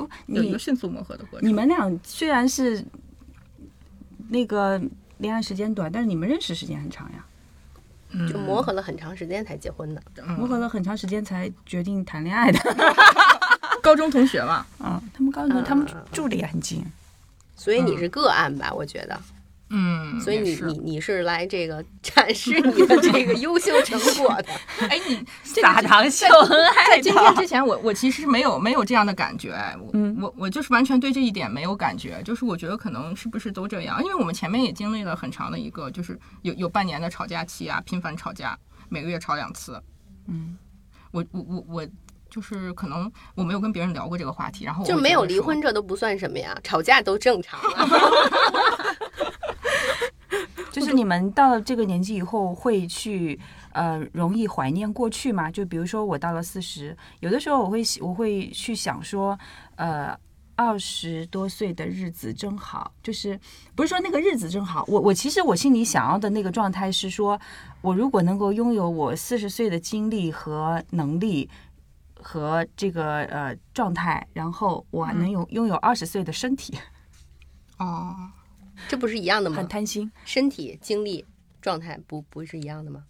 [0.07, 1.47] 不，有一个迅速磨合的过程。
[1.47, 2.83] 你们俩虽然是
[4.29, 4.81] 那个
[5.17, 7.25] 恋爱时间短，但是你们认识时间很长呀。
[8.27, 10.01] 就磨合了很长时间才结婚的，
[10.37, 12.59] 磨合了很长时间才决定谈恋爱的。
[13.83, 16.83] 高中同学嘛，嗯，他们高中他们住的也很近，
[17.55, 18.73] 所以你是个案吧？
[18.73, 19.19] 我觉得。
[19.71, 24.47] 嗯，所以你你你是来这个展示你的这个优秀成果的。
[24.89, 26.87] 哎，你 撒糖秀恩爱。
[26.89, 29.53] 在今天之前，我我其实没有没有这样的感觉。
[29.79, 29.91] 我
[30.21, 32.21] 我我就是完全对这一点没有感觉。
[32.23, 34.03] 就是我觉得可能是不是都这样？
[34.03, 38.57] 因为我们前面也经历了很长的一个，就是有有半年的吵架期啊，频繁吵架，
[38.89, 39.79] 每个月吵两次。
[40.27, 40.57] 嗯，
[41.11, 41.87] 我我我我
[42.29, 47.59] 就是可能我没有跟别人聊过这个话题，然后就没有离婚，这都不算什么呀，吵架都正常。
[50.71, 53.39] 就是你们到了这个年纪以后，会去
[53.71, 55.49] 呃容易怀念过去吗？
[55.49, 59.37] 就比如说我到了四十，有的时候我会我会去想说，
[59.75, 60.17] 呃，
[60.55, 62.93] 二十多岁的日子真好。
[63.01, 63.39] 就是
[63.75, 67.39] 不是说那个日子真好，我我其实我心里想要的那个状态是说，
[67.81, 71.49] 我如果能够拥有我四十岁的精力和能力
[72.13, 76.77] 和这个呃状态，然后我还能有拥有二十岁的身体。
[77.77, 78.15] 哦。
[78.87, 79.57] 这不是一样的吗？
[79.57, 81.25] 很贪心，身体、精力、
[81.61, 83.03] 状态不不是一样的吗？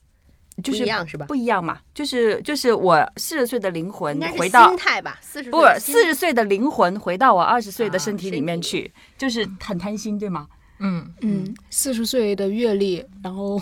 [0.64, 1.26] 就是一样是吧？
[1.26, 10.48] 不一样嘛，就是就是我四十岁的灵魂回到心态吧，四十不四十岁的灵魂回到我二十岁的身体里面去，就是很贪心，对吗？
[10.80, 13.62] 嗯嗯，四十岁的阅历，然后。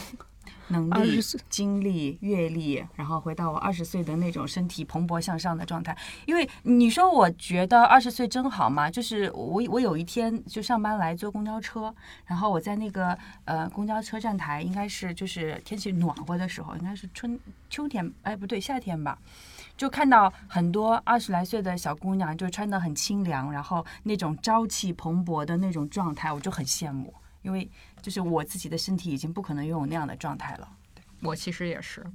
[0.69, 5.97] 能力、经历、阅历，然后回到我二十岁的那种身体蓬勃向上的状态。
[6.25, 8.89] 因为你说，我觉得二十岁真好嘛？
[8.89, 11.93] 就是我，我有一天就上班来坐公交车，
[12.25, 17.39] 然后我在那个呃公交车站台，应该是就是天气暖和的时候，应该是春
[17.69, 19.17] 秋天，哎不对，夏天吧，
[19.77, 27.13] 就看到很多二十来岁的小姑娘，就穿得很清凉，然后那种朝气蓬勃的那种状态，我就很羡慕。
[27.47, 27.67] 因为
[28.01, 30.67] 就是我自己的身体已经不可能拥有那样的状态了，
[31.23, 32.05] 我其实也是，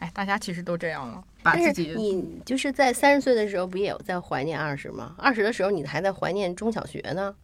[0.00, 5.14] 哎，大家其实都这样了，把自己你就是在三十岁的时候不也有在怀念二十吗？
[5.16, 7.34] 二十的时候你还在怀念中小学呢？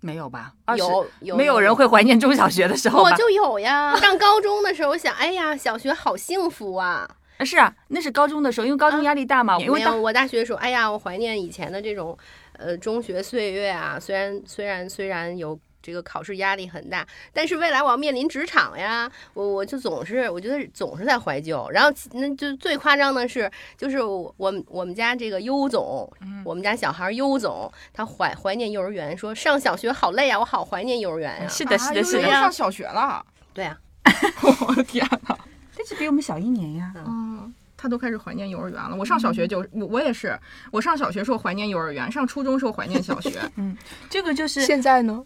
[0.00, 0.52] 没有吧？
[0.76, 3.04] 有有没有人会怀念中小学的时候？
[3.04, 7.08] 我就有呀， 上高中的时候我想，哎呀，小学好幸福啊！
[7.44, 9.56] 是啊，那是高中的时候，因为高中压力大嘛。
[9.60, 12.18] 因为我大学的时候，哎呀，我怀念以前的这种
[12.54, 15.56] 呃中学岁月啊，虽然虽然虽然有。
[15.82, 21.68] 这个考试压力很大，但是未来我要面临职场呀，我我就总是我觉得总是在怀旧。
[21.70, 26.10] 然后那就最夸张的是，就是我我们家这个优总，
[26.44, 31.48] 我们家小孩优总，他怀怀念幼儿园，说上小学好累啊，我好怀念幼儿园呀。
[31.48, 33.24] 是的，是的，是的，上小学了。
[33.52, 33.76] 对呀，
[34.68, 35.38] 我的天哪，
[35.76, 36.92] 但是比我们小一年呀。
[36.94, 38.94] 嗯，他都开始怀念幼儿园了。
[38.94, 40.38] 我上小学就我我也是，
[40.70, 43.40] 我上小学时候怀念幼儿园，上初中时候怀念小学。
[43.56, 43.76] 嗯，
[44.08, 45.24] 这个就是现在呢。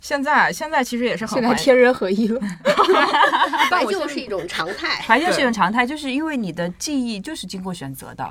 [0.00, 2.40] 现在现在其实也是很现在天人合一了，
[3.70, 8.24] 怀旧是一种常态，怀旧是一种常态，就是因为你的记忆就是经过选择的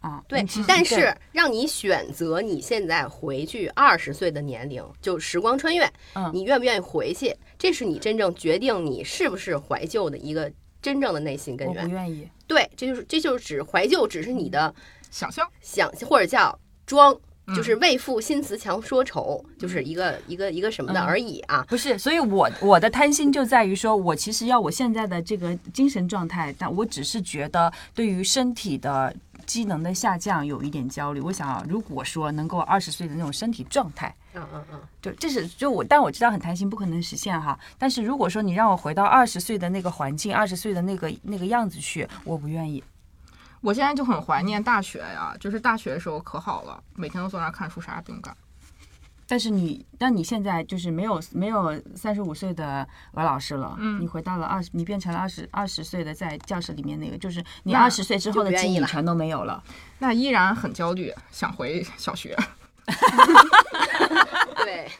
[0.00, 0.22] 啊。
[0.26, 5.86] 对，但是让你选择你现在回去二十岁的年龄，就时光穿越，
[6.32, 7.36] 你愿不愿意回去？
[7.58, 10.50] 这是你真正决定你是不是怀旧的一个
[10.80, 11.84] 真正的内心根源。
[11.84, 12.26] 我不愿意。
[12.46, 14.74] 对，这就是这就是指怀旧，只是你的
[15.10, 17.14] 想象，想或者叫装。
[17.54, 21.64] 就是为赋新词强说愁，就是一个一个一个什么的而已啊！
[21.68, 29.14] 不是，所以我我的贪心就在于说，我其实要我现在的这个精神状态，但我只是觉得对于身体的
[29.44, 31.20] 机能的下降有一点焦虑。
[31.20, 37.58] 我想，如果说能够二十岁的那种身体状态，嗯嗯嗯，就，这是就我，但我知道很贪心，不可能实现哈。
[37.76, 42.82] 但是如果说你让我回到二十岁的那个环境，二十岁的那个那个样子去，我不愿意。
[43.62, 48.36] 我现在就很怀念大学呀，就是大学的时候可好了，每天都坐那看书，啥也不用干。
[49.24, 59.62] 但是你，但你现在就是没有没有三十五岁的鹅老师了，嗯，你回到了二十，你变成了二十二十岁的在教室里面那个，就是你二十岁之后的记忆全都没有了，
[60.00, 62.36] 那依然很焦虑，想回小学。
[64.64, 64.90] 对，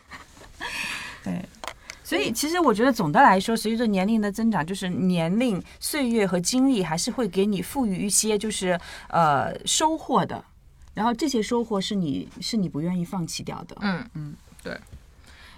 [2.13, 10.45] 所以其实我觉得总的来说，随着年龄的增长，就是年龄、岁月和经历还是会给你赋予一些就是呃收获的，
[10.93, 13.75] 然后这些收获是你是你不愿意放弃掉的。
[13.81, 14.79] 嗯嗯，对，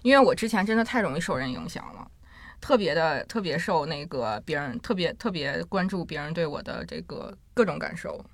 [0.03, 2.07] 因为我之前真的太容易受人影响了，
[2.61, 8.25] 特别的特别受那个别人特别特别关注别人对我的这个各种感受，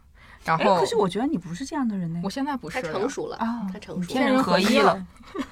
[0.45, 2.29] 然哎，后可是我觉得你不是这样的人呢我。
[2.29, 4.27] 现在不是他成熟了啊他成熟天。
[4.27, 5.07] 人合一了。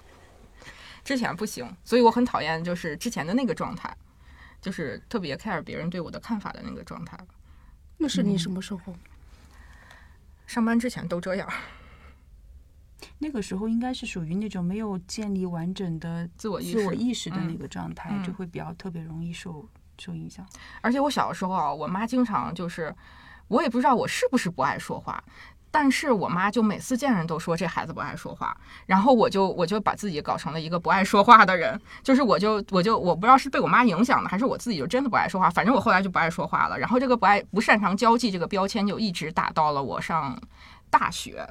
[1.09, 3.97] 之前不行，所以我很讨厌就是之前的那个状态，
[4.61, 7.19] 就是特别 care 别人对我的看法的那个状态。
[7.97, 8.95] 那是你什么时候？
[10.47, 11.51] 上班之前都这样，
[13.21, 16.99] 那个时候应该是属于那种没有建立完整的自我意自我识。
[16.99, 20.47] 意识的那个状态，嗯就会比较特别容易受受影响。
[20.83, 22.95] 而且我小的时候啊，我妈经常就是，
[23.47, 25.25] 我也不知道我是不是不爱说话，
[25.81, 36.77] 但是我妈就每次见人都说这孩子不爱说话，然后我就我就把自己搞成了一个不爱说话的人，就是我就我就我不知道是被我妈影响的，还是我自己就真的不爱说话，反正我后来就不爱说话了。
[36.77, 40.37] 然后这个不爱不擅长交际这个标签就一直打到了我上
[40.91, 41.49] 大学，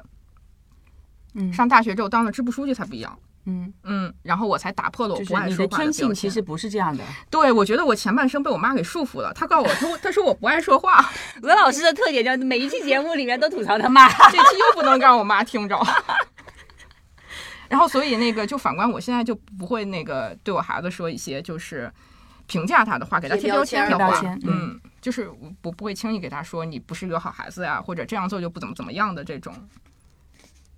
[1.32, 3.18] 嗯上大学之后当了支部书记才不一样。
[3.50, 5.92] 嗯，嗯，然后我才打破了我就是不爱说话的天。
[5.92, 7.02] 性其实不是这样的。
[7.30, 9.32] 对我觉得我前半生被我妈给束缚了。
[9.32, 11.10] 她告诉我，她说她说我不爱说话，
[11.42, 14.06] 鹅老师的特点就是每一期节目里面都吐槽他妈。
[14.30, 15.82] 这期又不能让我妈听着。
[17.70, 21.90] 然后，所以那个就反观我现在就不会那个对我孩子说一些就是
[22.46, 29.54] 评价他的话，给他贴贴标签的话嗯，就是我不不会轻易给他说你不是一个好孩子呀，或者这样做就不怎么怎么样的这种。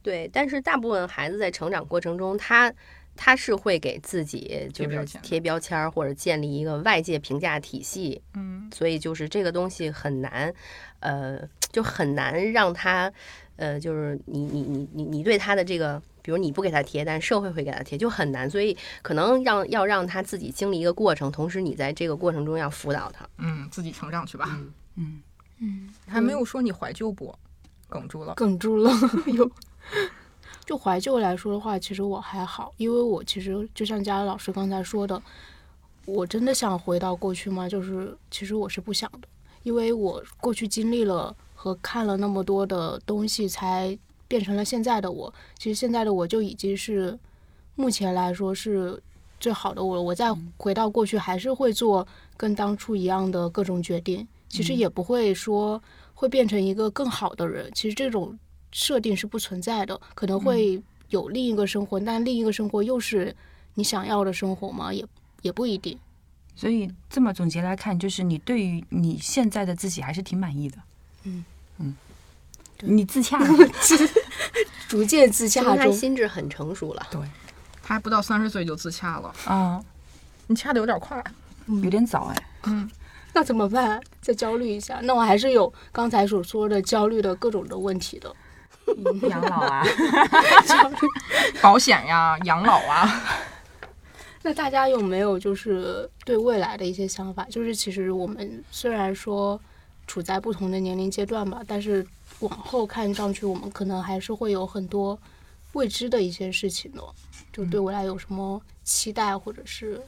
[0.02, 2.72] 对，但是大部分孩子在成长过程中，他
[3.16, 10.52] 他是会给自己就是贴标签儿，或者建立一个外界评价体系，嗯，所以就是这个东西很难，
[11.00, 11.38] 呃，
[11.70, 13.12] 就很难让他，
[13.56, 23.28] 呃，就是你你你你你对他的这个，比如你不给他贴，但社会会给他贴，就很难，所以可能让要让他自己经历一个过程，同时你在这个过程中要辅导他。
[23.36, 24.58] 嗯，自己成长去吧。
[24.96, 25.20] 嗯，
[25.58, 27.34] 嗯，还没有说你怀旧不？
[27.90, 28.34] 哽住了。
[28.36, 28.92] 哽住了。
[29.34, 29.50] 有，
[30.66, 35.20] 就怀旧来说的话，其实我还好，因为我其实就像佳乐老师刚才说的，
[36.06, 37.68] 我真的想回到过去吗？
[37.68, 39.26] 就是其实我是不想的，
[39.64, 45.32] 因为我过去经历了和看了那么多的东西，才变成了现在的我。
[45.58, 47.18] 其实现在的我就已经是
[47.74, 49.02] 目前来说是
[49.40, 50.02] 最好的我了。
[50.02, 55.82] 我再回到过去，还是会做跟当初一样的各种决定，其实也不会说
[56.14, 57.68] 会变成一个更好的人。
[57.74, 58.38] 其实这种
[58.72, 63.34] 设定是不存在的，可能会有另一个生活，但另一个生活又是
[63.74, 64.92] 你想要的生活吗？
[64.92, 65.04] 也
[65.42, 65.98] 也不一定。
[66.54, 70.76] 所以这么总结来看，就是你对于你现在的自己还是挺满意的。
[71.24, 71.44] 嗯
[71.78, 71.96] 嗯，
[72.80, 73.46] 你自洽了。
[74.88, 77.06] 逐渐自洽中，心智很成熟了。
[77.10, 77.20] 对
[77.82, 79.82] 他还不到三十岁就自洽了，啊，
[80.48, 81.22] 你掐的有点快。
[81.82, 82.46] 有点早哎。
[82.64, 82.90] 嗯
[83.32, 84.02] 那怎么办？
[84.20, 88.34] 再焦虑一下，那我还是有刚才所说的焦虑的各种的问题的。
[89.28, 89.84] 养老啊，
[91.60, 93.22] 保险呀，养老啊，
[94.42, 97.44] 那大家有没有就是对未来的一些想法？
[97.50, 99.60] 就是其实我们虽然说
[100.06, 102.06] 处在不同的年龄阶段吧，但是
[102.40, 105.18] 往后看上去，我们可能还是会有很多
[105.72, 107.02] 未知的一些事情的。
[107.52, 110.00] 就对未来有什么期待，或者是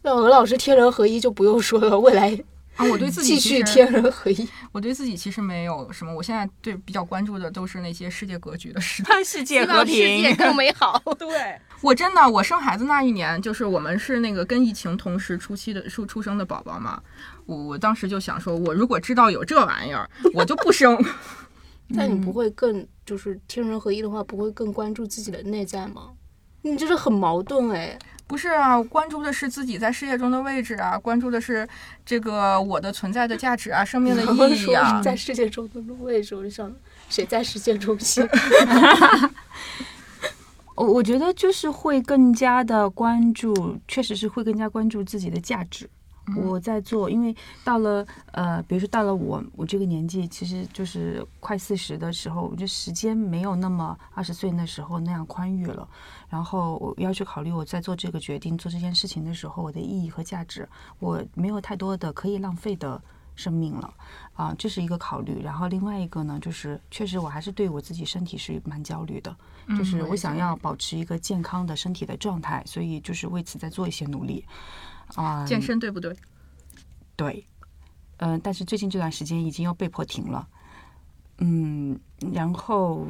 [0.00, 2.38] 让鹅老师天人合一就不用说了，未来
[2.78, 4.48] 啊，我对自己继其实续天人合一。
[4.72, 9.02] 我对自己其实没有什么，我现在对比较关注的都是那些世界格局的事。
[9.24, 11.02] 世界和平世界更美好。
[11.18, 11.28] 对
[11.80, 17.02] 我真的，我生孩子那一年，就是我们是那个跟疫情同时初期的出出生的宝宝嘛，
[17.46, 20.96] 我我当时就想说，我如果知道有这玩意儿，我就不生。
[21.88, 26.10] 那你不会更就是天人合一的话，不会更关注自己的内在吗？
[26.62, 27.98] 你就是很矛盾哎。
[28.28, 31.66] 不是啊，关注的是自己在世界中的位置啊，关注的是
[32.04, 35.00] 这个我的存在的价值啊，生命的意义啊。
[35.02, 36.70] 在世界中的位置，我就想
[37.08, 38.28] 谁在世界中心？
[40.76, 45.88] 我我觉得就是会更加的关注，确实是会更加关注自己的价值。
[46.36, 55.88] 我在做，因为到了呃，比如说到了我我这个年纪，其实就是快四十的时候，我觉得时间没有那么二十岁那时候那样宽裕了。
[56.28, 60.68] 然后我要去考虑我在做这个决定、做这件事情的时候，我的意义和价值，
[60.98, 63.00] 我没有太多的可以浪费的
[63.34, 63.94] 生命了
[64.34, 65.40] 啊，这是一个考虑。
[65.42, 69.34] 然后另外一个呢，就是确实我还是对我自己身体是蛮焦虑的。
[69.76, 74.42] 就是我想要保持一个健康的身体的状态，所以就是为此在做一些努力。
[75.14, 76.14] 啊、健身对不对？
[77.16, 77.44] 对，
[78.18, 80.48] 嗯、但是最近这段时间已经又被迫停了，
[81.38, 81.98] 嗯，
[82.32, 83.06] 然后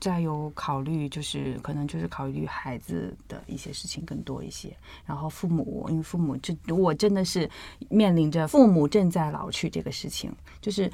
[0.00, 4.76] 再有考虑，就是可能就是考虑孩子的一些事情更多一些，
[5.06, 7.50] 然后父母，因为父母这我真的是
[7.88, 10.90] 面临着父母正在老去这个事情，就是。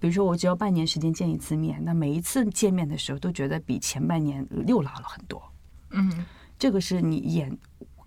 [0.00, 5.42] 比如说，我只要半年时间见一次面，那每一次见面的时候，都觉得比前半年又老了很多。
[5.90, 6.24] 嗯，
[6.56, 7.58] 这个是你眼，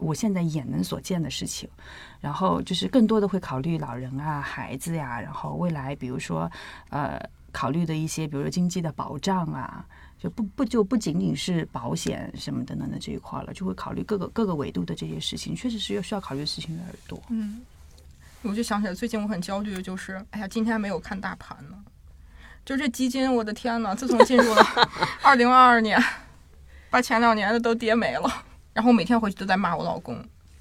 [0.01, 1.69] 我现在眼能所见的事情。
[2.19, 6.51] 然后就是更多的会考虑老人啊、孩子呀，然后未来，比如说
[6.89, 7.19] 呃，
[7.51, 9.83] 考虑的一些，比如说经济的保障啊，
[10.19, 17.19] 就不不就不仅仅是保险什么等等的这一块了，就会考虑各个各个维度的这些事情，确实是要需要考虑的事情越来越多。
[17.29, 17.61] 嗯，
[18.43, 21.77] 我就想起来，最近我很焦虑的就是，哎呀，今天没有看大盘呢。
[22.63, 23.95] 就这基金，我的天呐！
[23.95, 24.63] 自从进入了
[25.23, 25.99] 二零二二年，
[26.91, 28.45] 把前两年的都跌没了。
[28.73, 30.15] 然后我每天回去都在骂我老公，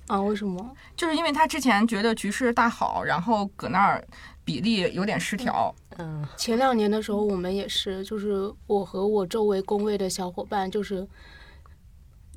[0.07, 0.21] 啊？
[0.21, 0.75] 为什么？
[0.97, 4.05] 就是因为他之前觉得局势大好，然后搁那儿
[4.45, 5.75] 比例有点失调。
[5.99, 11.07] 嗯，前两年的时候，我们也是，就是我和我周围工位的小伙伴，就是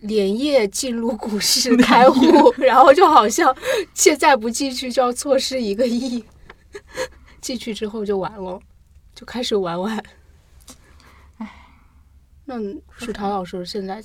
[0.01, 3.55] 连夜进入股市开户， 然后就好像
[3.93, 6.23] 现在不进去就要错失一个亿，
[7.41, 8.59] 进去之后就完了，
[9.15, 10.03] 就开始玩玩。
[11.37, 11.49] 唉，
[12.45, 12.55] 那
[12.97, 14.03] 舒涛老师现在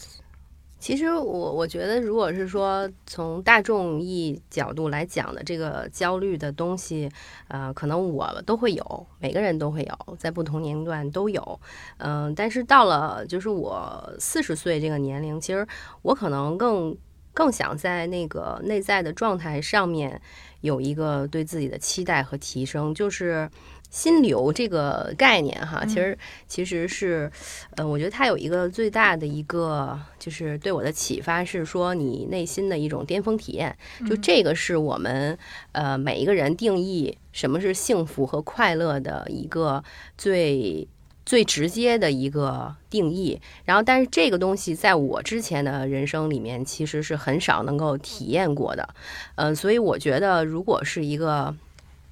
[0.80, 7.10] 其实我我觉得，如果是说从大众意义角度来讲的这个焦虑的东西，
[7.48, 11.60] 呃，可能我都会有，每个人都会有，在不同年龄段都有，
[11.98, 15.66] 嗯、但是到了就是我四十岁这个年龄，其实
[16.02, 16.96] 我可能更
[17.34, 20.20] 更想在那个内在的状态上面
[20.60, 23.50] 有一个对自己的期待和提升，就是。
[23.90, 27.30] 心流这个概念哈，其实其实是，
[27.76, 33.76] 呃，我觉得它有一个最大的一个，就是对我的启发是说，你内心的一种巅峰体验。
[34.08, 35.38] 就这个是我们
[35.72, 39.82] 呃每一个人定义什么是幸福和快乐的一个
[40.16, 40.86] 最
[41.24, 43.40] 最直接的一个定义。
[43.64, 48.88] 然后，但是这个东西在我之前的人生里面其实是很少能够体验过的。
[49.36, 51.54] 嗯、所以我觉得，如果是一个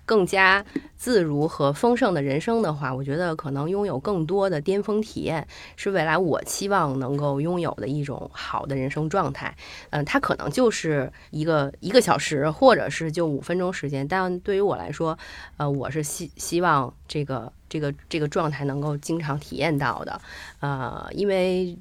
[0.06, 0.64] 更加
[0.96, 5.46] 自如和丰盛的人生的话，我觉得可能拥有更多的巅峰体验，
[5.76, 9.54] 是未来我期望能够拥有的一种好的人生状态。
[9.90, 15.18] 嗯、它可能就是一个一个小时，或者是就五分钟时间，但对于我来说，
[15.58, 20.18] 呃，我是希希望这个这个这个状态能够经常体验到的，
[20.60, 21.76] 呃，因为。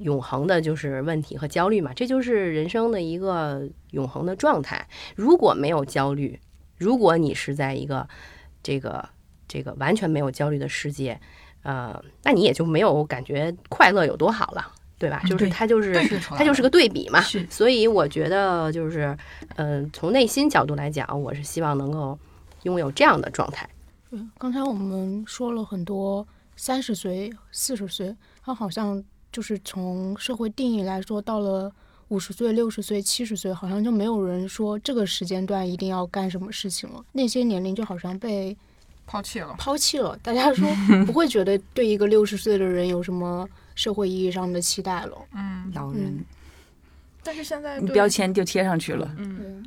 [0.00, 3.62] 永恒的就是问题和焦虑嘛，这就是人生的一个
[3.92, 4.88] 永恒的状态。
[5.14, 6.40] 如果没有焦虑，
[6.78, 8.08] 如果你是在一个
[8.62, 9.06] 这个
[9.46, 11.20] 这个完全没有焦虑的世界，
[11.62, 15.20] 呃，那你也就没有感觉快乐有多好了，对吧？
[15.28, 17.20] 就是它就是它就是个对比嘛。
[17.50, 19.16] 所以我觉得就是，
[19.56, 22.18] 嗯、从内心角度来讲，我是希望能够
[22.62, 23.68] 拥有这样的状态。
[24.10, 26.26] 对，刚才我们说了很多
[26.56, 31.70] 三十岁、四十岁，它好像就是从社会定义来说，到了
[32.08, 37.04] 五十岁、六十岁、七十岁，好像就没有人说这个时间段一定要干什么事情了。
[37.12, 38.56] 那些年龄就好像被
[39.06, 40.68] 抛弃了，抛弃了，大家说
[41.06, 45.18] 不会觉得对一个六十岁的人有什么社会意义上的期待了。
[45.34, 46.24] 嗯，老人嗯
[47.22, 49.10] 但是现在标签就贴上去了。
[49.18, 49.66] 嗯嗯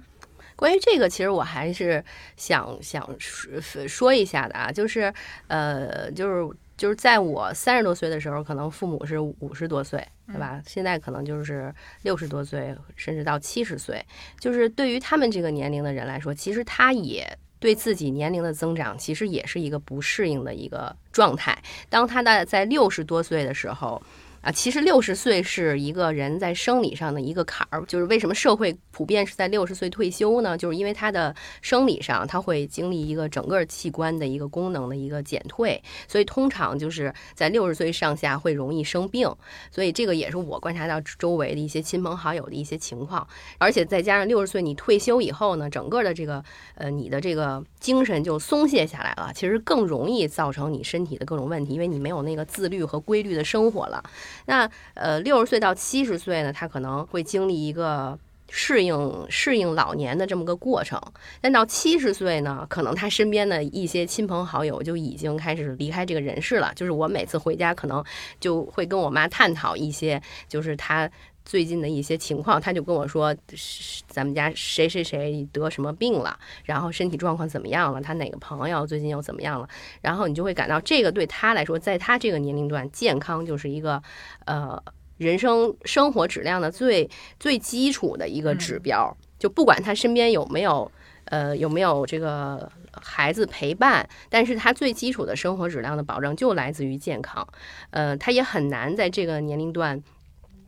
[0.56, 2.04] 关于这个，其实我还是
[2.38, 5.12] 想想说说一下的啊，就是
[5.48, 10.62] 呃，就是就是在我三十多岁的时候，可能父母是五十多岁，对吧？
[10.66, 11.74] 现在可能就是
[12.04, 14.06] 六十多岁，甚至到七十岁。
[14.40, 17.38] 就是对于他们这个年龄的人来说，其实他也。
[17.62, 21.56] 对自己年龄的增长，其实也是一个不适应的一个状态。
[21.90, 24.02] 当他的在六十多岁的时候，
[24.42, 30.58] 啊，其实六十岁是一个人在生理上的一个坎儿，就是为什么社会普遍是在六十岁退休呢？
[30.58, 39.32] 就是因为他的生理上他会经历一个整个器官的一个功能的一个减退，所以通常就是在六十岁上下会容易生病，
[39.70, 43.28] 所以这个也是我观察到周围的一些亲朋好友的一些情况，
[43.60, 54.04] 而且再加上六十岁你退休以后呢，整个的这个呃你的这个精神就松懈下来了，其实更容易造成你身体的各种问题，因为你没有那个自律和规律的生活了。
[54.46, 58.18] 那呃，六十岁到七十岁呢，他可能会经历一个
[58.50, 61.02] 适应适应老年的这么个过程。
[61.40, 66.72] 但到七十岁呢，可能他身边的一些亲朋好友就已经开始离开这个人世了。
[66.76, 68.04] 就是我每次回家，可能
[68.40, 71.10] 就会跟我妈探讨一些，就是他。
[71.52, 79.68] 最近的一些情况，他就跟我说，是咱们家谁谁谁得什么病了，然后身体状况怎么样了，他哪个朋友最近又怎么样了，
[80.00, 84.02] 然后你就会感到这个对他来说，在他这个年龄段，健康就是一个
[84.46, 84.82] 呃
[85.18, 89.14] 人生生活质量的最最基础的一个指标。
[89.38, 90.90] 就不管他身边有没有
[91.26, 97.46] 呃有没有这个孩子陪伴，但是他最基础的生活质量的保障就来自于健康。
[97.90, 100.02] 呃，他也很难在这个年龄段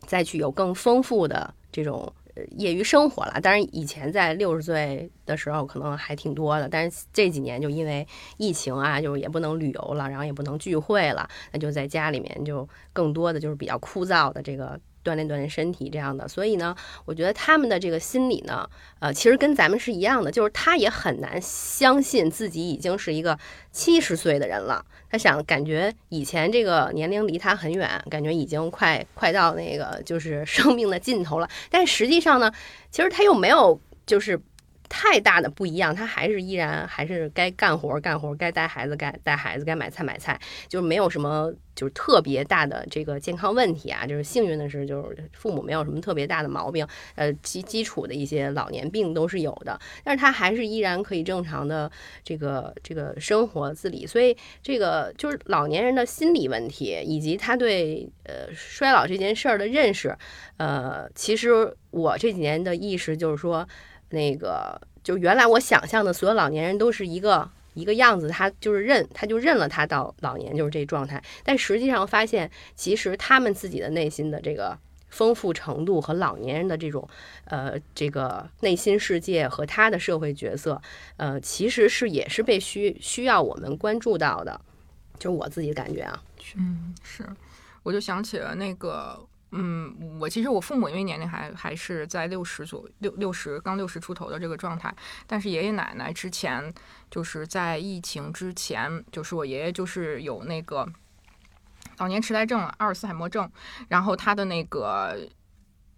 [0.06, 2.12] 再去有更丰富的这种
[2.58, 3.40] 业余生活了。
[3.42, 14.80] 当然，以前在六十岁的时候可能还挺多的，但是这几年就因为疫情啊，就是也不能旅游了，然后也不能聚会了，那就在家里面就更多的就是比较枯燥的这个。
[15.04, 16.76] 锻炼锻炼身体这样的，所以呢，
[17.06, 23.38] 我觉得他们的这个心理呢，呃，其实跟咱们是一样的，就是他也很难相信自己已经是一个
[23.72, 24.86] 七十岁的人了。
[25.10, 31.48] 他想感觉以前这个年龄离他很远，感觉已经快快到那个就是生命的尽头了。
[31.70, 32.52] 但实际上呢，
[32.90, 34.40] 其实他又没有就是
[34.90, 41.54] 太大的不一样，他还是依然还是该干活干活，该带孩子该带孩子，该买菜买菜，就是没有什么。
[41.76, 51.92] 就是特别大的这个健康问题啊，就是幸运的是，就是父母没有什么特别大的毛病，呃，基基础的一些老年病都是有的，但是他还是依然可以正常的
[52.24, 60.16] 这个这个生活自理，所以这个就是老年人的心理问题，以及他对呃衰老这件事儿的认识，
[60.58, 63.68] 呃，其实我这几年的意识就是说，
[64.14, 67.50] 那个就原来我想象的所有老年人都是一个。
[67.76, 71.20] 一个样子，他就是认，他就认了，他到老年就是这状态。
[71.44, 74.78] 但实际上发现，其实他们自己的内心的这个
[75.10, 77.10] 丰富程度和老年人的这种，
[77.46, 80.80] 呃，这个内心世界和他的社会角色，
[81.18, 84.62] 呃，其实是也是被需需要我们关注到的。
[85.18, 86.24] 就是我自己感觉啊。
[86.56, 87.26] 嗯，是，
[87.82, 89.20] 我就想起了那个。
[89.54, 94.94] 嗯，我其实我父母因为年龄还还是在六十左六六十刚六十出头的这个状态，
[95.28, 96.74] 但是爷爷奶奶之前
[97.10, 100.88] 就是在疫情之前，就是我爷爷就是有那个
[102.00, 103.50] 老年痴呆症阿尔茨海默症，
[103.88, 105.18] 然后他的那个。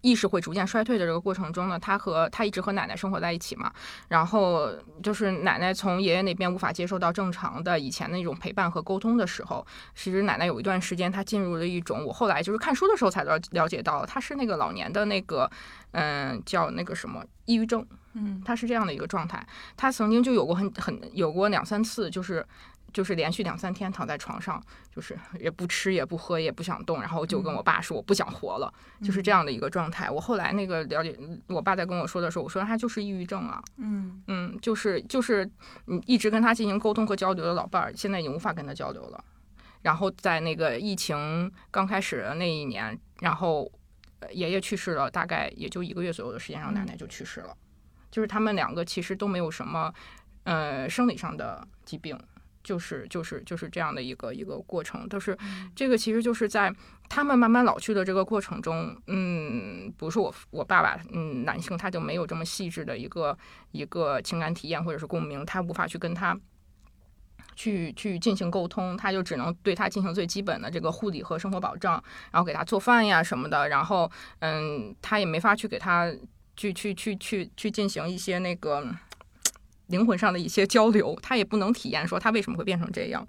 [0.06, 3.72] 意识会逐渐衰退的这个过程中呢，他和他一直和奶奶生活在一起嘛，
[4.06, 4.70] 然后
[5.02, 15.50] 就是奶奶从爷爷那边无法接受到正常的以前那种陪伴和沟通的时候，其实奶奶有一段时间她进入了一种，我后来就是看书的时候才了了解到，她是那个老年的那个，
[15.90, 17.84] 嗯，叫那个什么抑郁症，
[18.14, 19.44] 嗯，她是这样的一个状态，
[19.76, 22.46] 她曾经就有过很很有过两三次就是。
[22.96, 24.58] 就是连续两三天躺在床上，
[24.90, 28.72] 就是也不吃也不喝也不想动，然后就跟我爸说我不想活了，
[29.02, 30.10] 就是这样的一个状态。
[30.10, 31.14] 我后来那个了解，
[31.48, 35.46] 我爸在跟我说的时候，我说他就是抑郁症啊，嗯嗯，就是就是
[35.84, 39.22] 你一直跟他进行沟通和交流的老伴儿，现在已经无法跟他交流了。
[39.82, 43.70] 然后在那个疫情刚开始的那一年，然后
[44.30, 47.54] 爷爷去世了，大概也就一个月左右的时间，然后奶奶就去世了。
[48.10, 49.92] 就是他们两个其实都没有什么
[50.44, 52.18] 呃生理上的疾病。
[52.66, 55.38] 就是就是就是这样的一个一个过程，都是
[55.72, 56.74] 这个其实就是在
[57.08, 63.38] 他们慢慢老去的这个过程中，嗯，不是我我爸爸，嗯，男性他就没有这么细致的一个
[63.70, 66.36] 一个情感体验或者是共鸣，他无法去跟他
[67.54, 72.02] 去去进行沟通，他就只能对他进行最基本的这个护理和生活保障，
[72.32, 74.10] 然后给他做饭呀什么的，然后
[74.40, 76.12] 嗯，他也没法去给他
[76.56, 78.84] 去去去去去进行一些那个。
[79.88, 83.26] 灵魂上的一些交流，他也不能体验说他为什么会变成这样。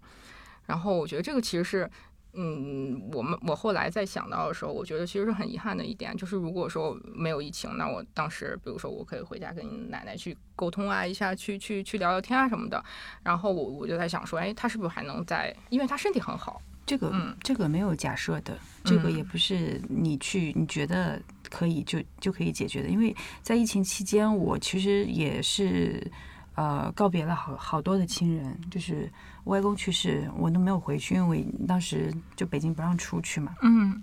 [0.66, 1.90] 然后我觉得这个其实是，
[2.34, 12.84] 嗯，我们我后来在想到的时候，我觉得其实是很遗憾的一点，就是如果说没有疫情，那我当时比如说我可以回家跟奶奶去沟通啊一下，去去去聊聊天啊什么的。
[13.24, 15.56] 然后我我就在想说，哎，他是不是还能在？
[15.70, 16.62] 因为他身体很好。
[16.86, 22.90] 这个嗯这个没有假设的，这个也不是你去你觉得可以就就可以解决的。
[22.90, 26.12] 因为在疫情期间，我其实也是。
[26.58, 29.08] 呃，告别了好好多的亲人，就是
[29.44, 33.56] 外公去世，我都没有回去，因为当时就北京不让出去嘛。
[33.62, 34.02] 嗯。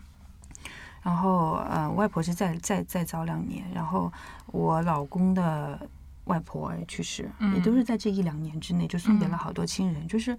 [1.03, 4.11] 然后呃，外婆是再再再早两年，然后
[4.47, 5.89] 我老公的
[6.27, 10.07] 外婆也去世，也都是在这一两年之内就送别了好多亲人。
[10.07, 10.39] 就是，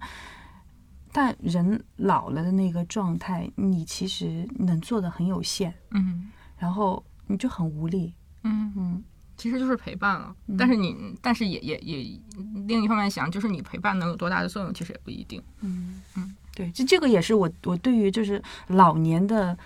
[1.12, 5.74] 但人老了的那个状态，你其实能做的很有限。
[5.90, 6.30] 嗯。
[6.56, 8.14] 然后你就很无力。
[8.42, 9.04] 嗯嗯。
[9.36, 12.18] 其实就是陪伴了，但是你，但是也也也，
[12.66, 15.42] 另一方面想，就是你陪伴能有多大的作用，其实也不一定。
[15.60, 19.56] 嗯嗯，对，这这个也是我我对于就是老年的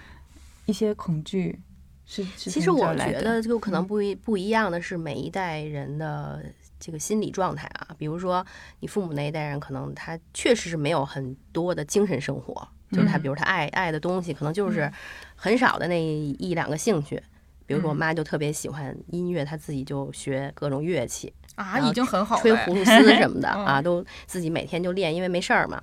[0.67, 1.59] 一些恐惧
[2.05, 2.25] 是。
[2.37, 6.45] 其实我觉得就可能不一不一样的是每一代人的
[6.81, 8.45] 这个心理状态啊，比如说
[8.81, 14.93] 你父母那一代人，可能他确实是没有很多的精神生活，就是他比如他爱爱的东西，可能就是
[15.37, 17.23] 很少的那一两个兴趣。
[17.71, 25.81] 比如说，我妈就特别喜欢音乐，她自己就学各种乐器啊，已经很好，吹葫芦丝什么的啊，都自己每天就练，因为没事儿嘛。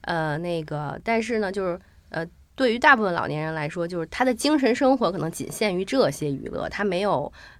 [0.00, 1.78] 呃，那个，但是呢，就是
[2.08, 7.55] 呃，对于大部分老年人来说，就是他的精神生活可能仅限于这些娱乐，他没有嗯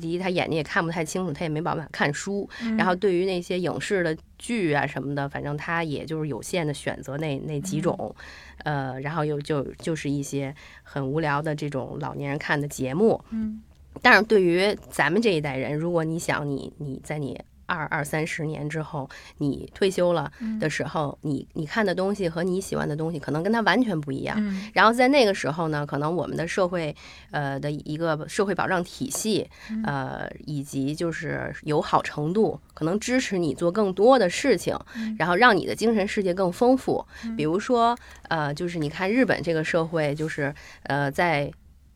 [0.00, 2.48] 第一他眼睛也看不太清楚，他也没办法看书。
[2.62, 8.14] 嗯然后对于那些影视的剧啊什么的，反正他也就是有限的选择那那几种，
[8.64, 13.22] 呃，然后又就就是一些很无聊的这种老年人看的节目。
[13.30, 13.62] 嗯，
[14.02, 19.08] 但是对于咱们这一代人，如果你想你你在你二二三十年之后，
[19.38, 24.36] 你退休了的时候，你你看的东西和你喜欢的东西，可能跟他完全不一样。
[24.38, 26.94] 嗯然后在那个时候呢，可能我们的社会
[27.30, 29.48] 呃的一个社会保障体系，
[29.84, 34.76] 呃，以及就是友好程度，可能支持你做更多的事情，
[35.18, 37.04] 然后让你的精神世界更丰富。
[37.36, 37.96] 比如说，
[38.28, 40.54] 呃，就是你看日本这个社会，就是
[40.84, 41.50] 呃，在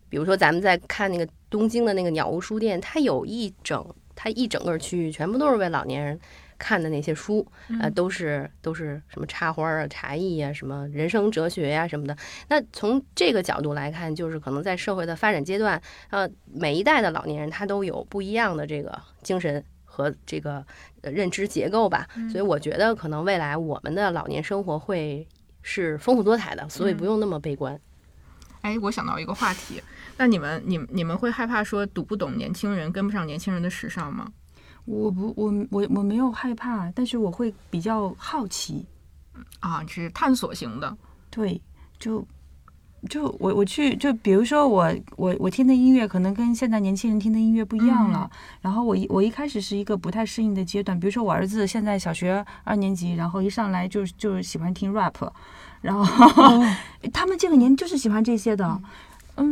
[0.08, 3.84] 比如说咱们在看那个东京的那个鸟屋书店，它有一整
[4.20, 6.18] 它一整个区域全部都是为老年人。
[6.60, 7.46] 看的那些书，
[7.80, 12.16] 呃，都是都是什么插花啊、茶艺啊、什么人生哲学呀、什么的。
[12.48, 20.66] 那从这个角度来看，就是可能在社会的发展阶段，呃，每一代的老年人他都有不一样的这个精神和这个
[21.02, 22.08] 呃认知结构吧。
[22.28, 25.24] 所以我觉得可能未来我们的老年生活会
[25.62, 27.80] 是丰富多彩的，所以不用那么悲观。
[28.62, 29.80] 哎，我想到一个话题，
[30.18, 34.30] 那你们你你们会害怕说读不懂年轻人，跟不上年轻人的时尚吗？
[34.84, 38.84] 我不，我我我没有害怕，但是我会比较好奇。
[39.60, 40.96] 啊，是探索型的，
[41.30, 41.60] 对，
[41.98, 42.26] 就
[43.08, 48.28] 就我我去，就比如说我我我听的音乐可能跟现在年轻人听的音乐不一样了。
[48.60, 55.14] 然后我一我一开始是一个不太适应的阶段，比如说我儿子现在小学二年级，然后一上来就就喜欢听 rap，
[55.80, 56.64] 然后、
[57.12, 58.82] 他们这个年就是喜欢这些的，嗯，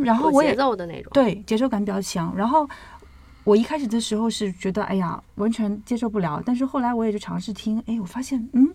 [0.03, 2.67] 然后节我也奏的那种，对节奏感比较强，然后。
[3.43, 6.43] 我一开始的时候是觉得，哎呀，完全接受不了。
[6.45, 8.67] 但是后来我也就尝试听，哎，我发现，嗯，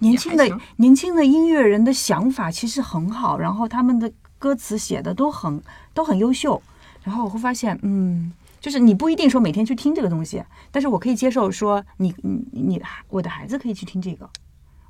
[0.00, 0.46] 年轻的
[0.76, 5.62] 年轻的音乐人的想法其实很好，然后他们的歌词写的都很
[5.94, 6.60] 都很优秀。
[7.02, 8.30] 然后我会发现，嗯，
[8.60, 14.28] 就是你不一定说每天去听这个东西，但是我可以接受说你你你我的孩子可以去听这个，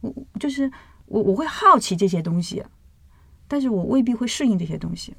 [0.01, 0.69] 我就是
[1.07, 2.65] 我我会好奇这些东西，
[3.47, 5.15] 但是我未必会适应这些东西。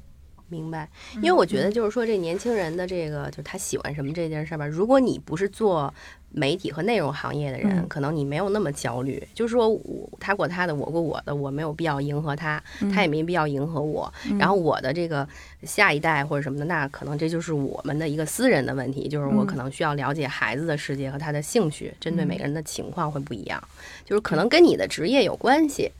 [0.52, 0.86] 明白，
[1.16, 4.66] 因为我觉得就是说，这年轻人的这个，就是他喜欢什么这件事儿吧。
[4.66, 5.92] 如果你不是做
[6.30, 9.26] 媒体和内容行业的人，嗯可能你没有那么焦虑。
[9.34, 14.12] 就是说我他过他的，我过我的，我没有必要迎合他，他也没必要迎合我。
[14.38, 15.26] 然后我的这个
[15.62, 23.62] 下一代或者什么的，那可能这就是我们的一个私人的问题，就是我可能需要了解孩子的世界和他的兴趣，针对每个人的情况会不一样，
[24.04, 25.90] 就是可能跟你的职业有关系。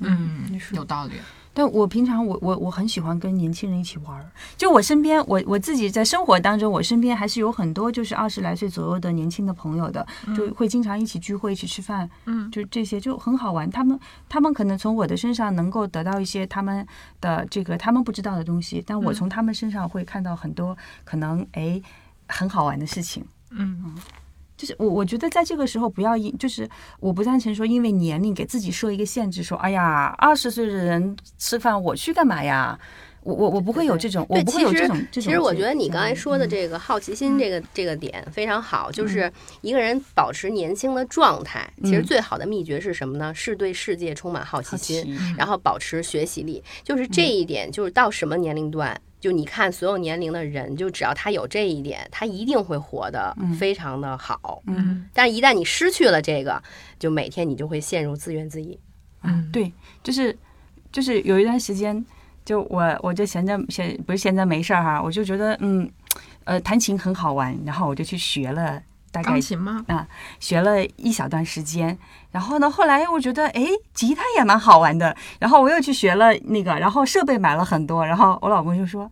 [0.00, 1.12] 嗯，有道理。
[1.58, 4.24] 但我平常我我我很喜欢跟年轻人一起玩儿，
[4.56, 10.06] 就我身边我我自己在生活当中，我身边还是有很多就是二十来岁左右的年轻的朋友的，
[10.36, 13.68] 就会经常一起聚会、一起吃饭，嗯，就这些就很好玩。
[13.68, 13.98] 他们
[14.28, 16.86] 他们可能从我的身上能够得到一些他们
[17.20, 21.82] 的这个他们不知道的东西，但我从他们身上会看到很多可能哎
[22.28, 23.26] 很好玩的事情。
[23.50, 23.96] 嗯，
[24.58, 26.68] 就是我我觉得在这个时候不要因，就是
[27.00, 32.78] 我不赞成说因为年龄给自己设一个限制，说哎呀二十岁的人吃饭我去干嘛呀？
[33.22, 34.96] 我我我不会有这种，我，不会有这种。
[35.12, 39.30] 其实我觉得你刚才说的嗯这个好奇心，这个这个点非常好，就是
[39.60, 43.34] 一个人保持年轻的状态，其实嗯最好的秘诀是什么呢？
[43.34, 46.62] 是对世界充满好奇心，奇然后保持学习力。
[46.82, 48.98] 就是这一点，就是到什么年龄段。
[49.20, 54.62] 就你看，所有年龄的人，就只要他有这一点，他一定会活得非常的好。
[54.66, 56.62] 嗯但是，一旦你失去了这个，
[56.98, 58.78] 就每天你就会陷入自怨自艾。
[59.24, 60.36] 嗯，对，就是
[60.92, 62.04] 就是有一段时间，
[62.44, 65.90] 就我我就闲着闲不是闲着没事儿哈，我就觉得嗯
[66.44, 69.84] 呃弹琴很好玩，然后我就去学了大概钢琴吗？
[70.38, 71.98] 学了一小段时间，
[72.30, 79.10] 然后呢，后来我觉得，哎，吉他也蛮好玩的，然后我又去学了那个，然后设备买了很多，然后我老公就说，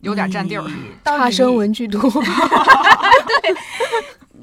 [0.00, 0.62] 有点占地儿。
[0.68, 3.54] 你到底差生文具多， 对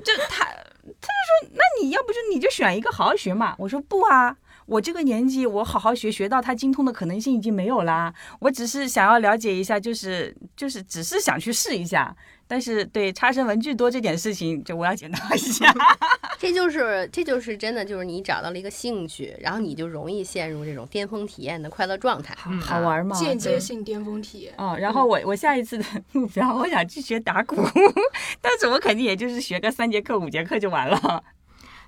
[0.03, 3.53] 就他，他就说，那你要不就你就选一个好好学嘛。
[3.59, 4.35] 我说不啊，
[4.65, 8.11] 我这个年纪，我好好学，学到他精通的可能性已经没有啦。
[8.39, 12.15] 我只是想要了解一下，就是就是只是想去试一下。
[12.51, 15.73] 但是对差生文具多这点事情，就我要检讨一下。
[16.37, 22.35] 这就是这就是真的，就是你找到了一个兴趣，然后你就容易陷入这种巅峰体验的快乐状态。
[22.45, 23.15] 嗯好玩吗？
[23.17, 24.53] 间接性巅峰体验。
[24.57, 27.55] 哦，然后我我下一次的目标，我想去学打鼓，
[28.41, 31.23] 但是我肯定也就是学个三节课、五节课就完了。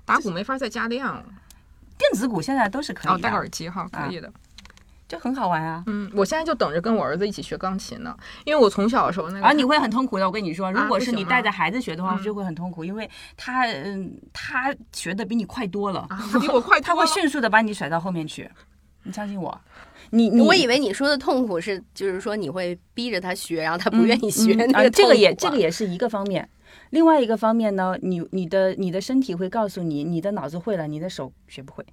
[0.06, 1.22] 打鼓没法再加量。
[1.98, 4.32] 电子鼓现在都是可哦，以的，戴个耳机哈，可以的。
[5.14, 5.82] 就很好玩啊。
[5.86, 9.46] 嗯，我现在就等着跟我儿子一起学钢琴呢，因为我从小的时候那个。
[9.46, 16.06] 而你会很痛苦的，我跟你说，如果是你带着孩子学的话，嗯就会很痛苦，因为他嗯，他学的比你快多了，
[16.40, 17.08] 比我快 他多了。
[17.08, 18.50] 会迅速的把你甩到后面去。
[19.04, 19.60] 你相信我。
[20.10, 25.56] 你你我以为你说的痛苦是，就是说你会逼着他学，然后他不愿意学嗯嗯那个、啊这个也这个。
[25.56, 26.48] 也是一个方面。
[26.90, 31.84] 另外一个方面呢，你你的你的身体会告诉你，你的脑子会了，你的手学不会，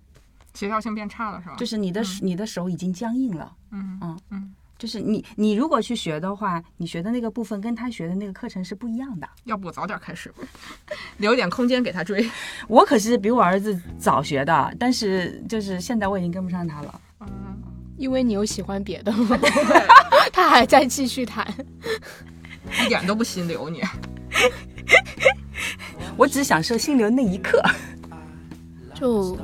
[0.54, 1.56] 协调性变差了是吧？
[1.58, 3.52] 就是你的、嗯你的手已经僵硬了。
[3.72, 9.28] 嗯嗯嗯，就是你你如果去学的话，你学的那个部分跟他学的那个课程是不一样的。
[9.46, 10.44] 要不我早点开始吧，
[11.18, 12.30] 留一点空间给他追。
[12.68, 17.02] 我可是比我儿子早学的，但是就是现在我已经跟不上他了。
[17.22, 17.28] 嗯，
[17.98, 19.38] 因为你有喜欢别的吗？
[20.34, 21.48] 他还在继续弹。
[22.86, 23.82] 一点都不心流你。
[26.16, 27.62] 我只享受心流那一刻。
[28.94, 29.38] 就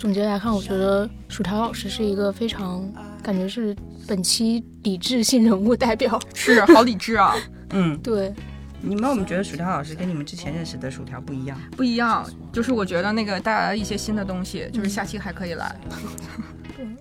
[0.00, 2.90] 总结来看，我觉得薯条老师是一个非常
[3.22, 3.76] 感觉是
[4.08, 6.18] 本期理智性人物代表。
[6.32, 7.36] 是，好理智啊，
[7.74, 8.32] 嗯，对，
[8.80, 11.60] 你们有没有觉得薯条老师跟你们之前认识的薯条不一样？
[11.76, 12.26] 不一样。
[12.50, 15.76] 就是我觉得那个带来了一些新的东西，就是下期还可以来。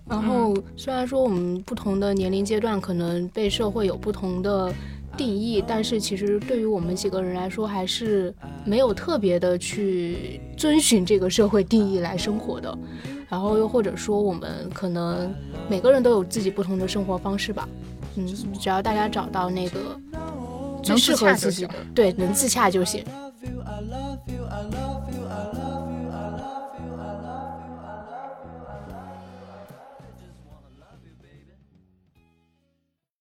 [0.05, 4.73] 然后虽然说我们不同的年龄阶段可能被社会有不同的
[5.19, 12.77] 定义，但是其实对于我们几个人来说，还是没有特别的去遵循这个社会定义来生活的。
[13.27, 15.29] 然后又或者说，我们可能
[15.67, 17.67] 每个人都有自己不同的生活方式吧。
[18.15, 18.25] 嗯，
[18.57, 19.99] 只要大家找到那个
[20.81, 23.03] 最适合自己的，对，能自洽就行。